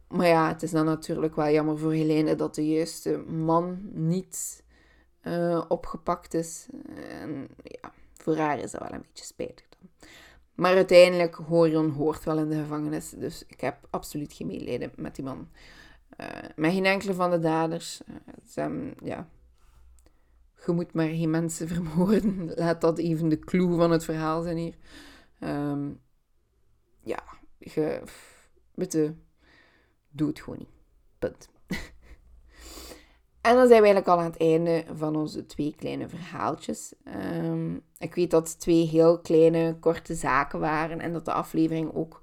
Maar 0.08 0.26
ja, 0.26 0.48
het 0.48 0.62
is 0.62 0.70
dan 0.70 0.84
natuurlijk 0.84 1.36
wel 1.36 1.50
jammer 1.50 1.78
voor 1.78 1.92
Helene 1.92 2.34
dat 2.34 2.54
de 2.54 2.68
juiste 2.68 3.18
man 3.18 3.80
niet 3.92 4.62
uh, 5.22 5.64
opgepakt 5.68 6.34
is. 6.34 6.66
En 7.08 7.48
ja, 7.62 7.92
voor 8.14 8.36
haar 8.36 8.58
is 8.58 8.70
dat 8.70 8.80
wel 8.80 8.92
een 8.92 9.04
beetje 9.08 9.24
spijtig 9.24 9.66
dan. 9.68 9.90
Maar 10.54 10.74
uiteindelijk, 10.74 11.34
Horion 11.34 11.90
hoort 11.90 12.24
wel 12.24 12.38
in 12.38 12.48
de 12.48 12.56
gevangenis. 12.56 13.10
Dus 13.10 13.44
ik 13.46 13.60
heb 13.60 13.76
absoluut 13.90 14.32
geen 14.32 14.46
medelijden 14.46 14.92
met 14.96 15.14
die 15.14 15.24
man. 15.24 15.48
Uh, 16.20 16.26
met 16.56 16.72
geen 16.72 16.86
enkele 16.86 17.14
van 17.14 17.30
de 17.30 17.38
daders. 17.38 18.00
Uh, 18.08 18.16
zijn, 18.44 18.94
ja, 19.02 19.28
je 20.66 20.72
moet 20.72 20.92
maar 20.92 21.08
geen 21.08 21.30
mensen 21.30 21.68
vermoorden. 21.68 22.50
Laat 22.56 22.80
dat 22.80 22.98
even 22.98 23.28
de 23.28 23.38
clue 23.38 23.76
van 23.76 23.90
het 23.90 24.04
verhaal 24.04 24.42
zijn 24.42 24.56
hier. 24.56 24.74
Um, 25.40 26.00
ja, 27.00 27.22
je... 27.58 28.02
Bitte, 28.74 29.14
doe 30.08 30.28
het 30.28 30.40
gewoon 30.40 30.58
niet. 30.58 30.68
Punt. 31.18 31.48
En 33.40 33.54
dan 33.54 33.68
zijn 33.68 33.82
we 33.82 33.86
eigenlijk 33.86 34.08
al 34.08 34.18
aan 34.18 34.30
het 34.30 34.40
einde 34.40 34.84
van 34.94 35.16
onze 35.16 35.46
twee 35.46 35.74
kleine 35.76 36.08
verhaaltjes. 36.08 36.94
Um, 37.34 37.82
ik 37.98 38.14
weet 38.14 38.30
dat 38.30 38.48
het 38.48 38.60
twee 38.60 38.86
heel 38.86 39.20
kleine, 39.20 39.76
korte 39.78 40.14
zaken 40.14 40.60
waren 40.60 41.00
en 41.00 41.12
dat 41.12 41.24
de 41.24 41.32
aflevering 41.32 41.94
ook 41.94 42.22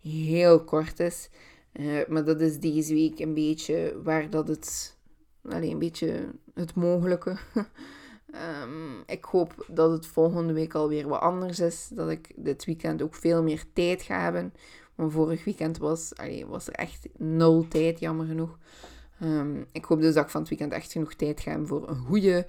heel 0.00 0.64
kort 0.64 1.00
is. 1.00 1.30
Uh, 1.72 2.06
maar 2.08 2.24
dat 2.24 2.40
is 2.40 2.58
deze 2.58 2.94
week 2.94 3.18
een 3.18 3.34
beetje 3.34 4.00
waar 4.02 4.30
dat 4.30 4.48
het, 4.48 4.96
alleen 5.42 5.70
een 5.70 5.78
beetje 5.78 6.28
het 6.54 6.74
mogelijke. 6.74 7.36
Um, 8.34 9.02
ik 9.06 9.24
hoop 9.24 9.66
dat 9.68 9.90
het 9.90 10.06
volgende 10.06 10.52
week 10.52 10.74
alweer 10.74 11.08
wat 11.08 11.20
anders 11.20 11.60
is. 11.60 11.88
Dat 11.92 12.10
ik 12.10 12.32
dit 12.36 12.64
weekend 12.64 13.02
ook 13.02 13.14
veel 13.14 13.42
meer 13.42 13.64
tijd 13.72 14.02
ga 14.02 14.20
hebben. 14.20 14.52
Want 14.94 15.12
vorig 15.12 15.44
weekend 15.44 15.78
was, 15.78 16.16
allee, 16.16 16.46
was 16.46 16.66
er 16.66 16.72
echt 16.72 17.08
nul 17.16 17.68
tijd, 17.68 18.00
jammer 18.00 18.26
genoeg. 18.26 18.58
Um, 19.22 19.66
ik 19.72 19.84
hoop 19.84 20.00
dus 20.00 20.14
dat 20.14 20.24
ik 20.24 20.30
van 20.30 20.40
het 20.40 20.48
weekend 20.48 20.72
echt 20.72 20.92
genoeg 20.92 21.14
tijd 21.14 21.40
ga 21.40 21.58
voor 21.64 21.88
een 21.88 21.96
goede, 21.96 22.46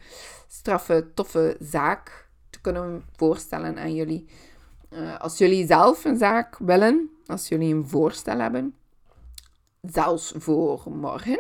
straffe, 0.48 1.08
toffe 1.14 1.58
zaak 1.60 2.30
te 2.50 2.62
kunnen 2.62 3.04
voorstellen 3.16 3.78
aan 3.78 3.96
jullie. 3.96 4.26
Uh, 4.90 5.20
als 5.20 5.38
jullie 5.38 5.68
zelf 5.68 6.06
een 6.06 6.18
zaak 6.18 6.58
willen, 6.58 7.10
als 7.26 7.48
jullie 7.48 7.74
een 7.74 7.88
voorstel 7.88 8.40
hebben, 8.40 8.76
zelfs 9.82 10.34
voor 10.38 10.82
morgen, 10.86 11.40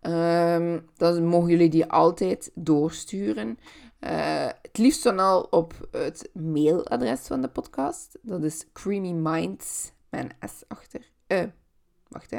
um, 0.00 0.88
dan 0.96 1.24
mogen 1.24 1.50
jullie 1.50 1.70
die 1.70 1.86
altijd 1.86 2.50
doorsturen. 2.54 3.58
Uh, 4.00 4.46
het 4.62 4.78
liefst 4.78 5.02
dan 5.02 5.18
al 5.18 5.40
op 5.40 5.88
het 5.90 6.30
mailadres 6.32 7.20
van 7.20 7.40
de 7.40 7.48
podcast. 7.48 8.18
Dat 8.22 8.42
is 8.42 8.66
Creamy 8.72 9.12
Minds, 9.12 9.92
mijn 10.10 10.30
S 10.40 10.62
achter. 10.68 11.10
Uh, 11.28 11.44
wacht 12.08 12.30
hè. 12.30 12.38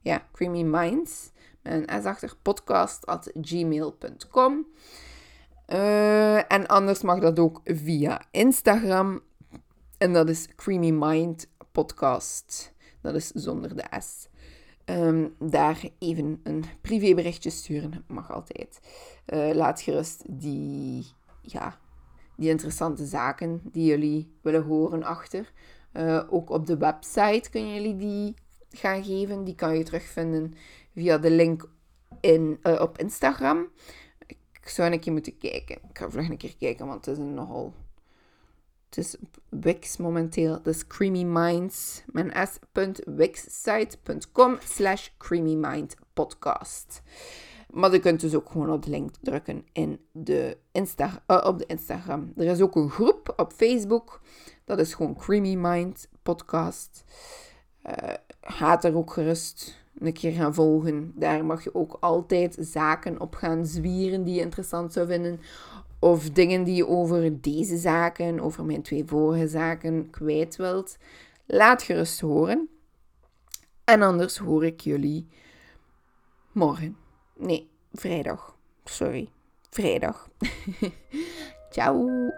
Ja, 0.00 0.26
Creamy 0.32 0.62
Minds 0.62 1.32
een 1.62 1.88
S 2.02 2.04
achter 2.04 2.36
podcast.gmail.com. 2.42 4.66
Uh, 5.68 6.38
eh, 6.38 6.44
en 6.48 6.66
anders 6.66 7.02
mag 7.02 7.18
dat 7.18 7.38
ook 7.38 7.60
via 7.64 8.22
Instagram. 8.30 9.20
En 9.98 10.12
dat 10.12 10.28
is 10.28 10.48
Creamy 10.56 10.90
Mind 10.90 11.48
Podcast. 11.72 12.72
Dat 13.00 13.14
is 13.14 13.28
zonder 13.28 13.76
de 13.76 13.84
S. 14.00 14.28
Um, 14.84 15.34
daar 15.38 15.88
even 15.98 16.40
een 16.42 16.64
privéberichtje 16.80 17.50
sturen 17.50 18.04
mag 18.06 18.32
altijd. 18.32 18.80
Uh, 19.26 19.54
laat 19.54 19.80
gerust 19.80 20.22
die, 20.26 21.06
ja, 21.42 21.78
die 22.36 22.48
interessante 22.48 23.06
zaken 23.06 23.60
die 23.64 23.84
jullie 23.84 24.32
willen 24.40 24.62
horen 24.62 25.02
achter. 25.02 25.52
Uh, 25.92 26.22
ook 26.30 26.50
op 26.50 26.66
de 26.66 26.76
website 26.76 27.50
kunnen 27.50 27.74
jullie 27.74 27.96
die 27.96 28.34
gaan 28.70 29.04
geven. 29.04 29.44
Die 29.44 29.54
kan 29.54 29.76
je 29.76 29.84
terugvinden 29.84 30.54
via 30.94 31.18
de 31.18 31.30
link 31.30 31.68
in, 32.20 32.58
uh, 32.62 32.80
op 32.80 32.98
Instagram. 32.98 33.68
Ik 34.26 34.68
zou 34.68 34.92
een 34.92 35.00
keer 35.00 35.12
moeten 35.12 35.38
kijken. 35.38 35.76
Ik 35.76 35.98
ga 35.98 36.10
vlug 36.10 36.28
een 36.28 36.36
keer 36.36 36.56
kijken, 36.56 36.86
want 36.86 37.04
het 37.04 37.14
is 37.14 37.20
een 37.20 37.34
nogal... 37.34 37.74
Het 38.94 39.04
is 39.04 39.16
Wix 39.48 39.96
momenteel. 39.96 40.62
Dus 40.62 40.86
Creamy 40.86 41.22
Minds. 41.22 42.02
Mijn 42.06 42.46
s.wixsite.com 42.46 44.58
slash 44.64 45.08
Creamy 45.18 45.54
Mind 45.54 45.94
podcast. 46.12 47.02
Maar 47.70 47.92
je 47.92 47.98
kunt 47.98 48.20
dus 48.20 48.34
ook 48.34 48.50
gewoon 48.50 48.70
op 48.70 48.84
de 48.84 48.90
link 48.90 49.10
drukken 49.20 49.66
in 49.72 50.00
de 50.10 50.56
Insta 50.72 51.22
uh, 51.26 51.44
op 51.44 51.58
de 51.58 51.66
Instagram. 51.66 52.32
Er 52.36 52.46
is 52.46 52.60
ook 52.60 52.76
een 52.76 52.90
groep 52.90 53.32
op 53.36 53.52
Facebook. 53.52 54.20
Dat 54.64 54.78
is 54.78 54.94
gewoon 54.94 55.16
Creamy 55.16 55.54
Mind 55.54 56.08
podcast. 56.22 57.04
Uh, 57.86 57.92
gaat 58.40 58.84
er 58.84 58.96
ook 58.96 59.12
gerust 59.12 59.80
een 59.98 60.12
keer 60.12 60.32
gaan 60.32 60.54
volgen. 60.54 61.12
Daar 61.14 61.44
mag 61.44 61.64
je 61.64 61.74
ook 61.74 61.96
altijd 62.00 62.56
zaken 62.60 63.20
op 63.20 63.34
gaan 63.34 63.66
zwieren 63.66 64.24
die 64.24 64.34
je 64.34 64.40
interessant 64.40 64.92
zou 64.92 65.06
vinden. 65.06 65.40
Of 66.02 66.30
dingen 66.30 66.64
die 66.64 66.74
je 66.74 66.86
over 66.86 67.40
deze 67.40 67.76
zaken, 67.76 68.40
over 68.40 68.64
mijn 68.64 68.82
twee 68.82 69.04
vorige 69.04 69.48
zaken, 69.48 70.10
kwijt 70.10 70.56
wilt. 70.56 70.96
Laat 71.46 71.82
gerust 71.82 72.20
horen. 72.20 72.68
En 73.84 74.02
anders 74.02 74.36
hoor 74.36 74.64
ik 74.64 74.80
jullie 74.80 75.28
morgen. 76.52 76.96
Nee, 77.36 77.68
vrijdag. 77.92 78.56
Sorry. 78.84 79.28
Vrijdag. 79.70 80.28
Ciao. 81.70 82.30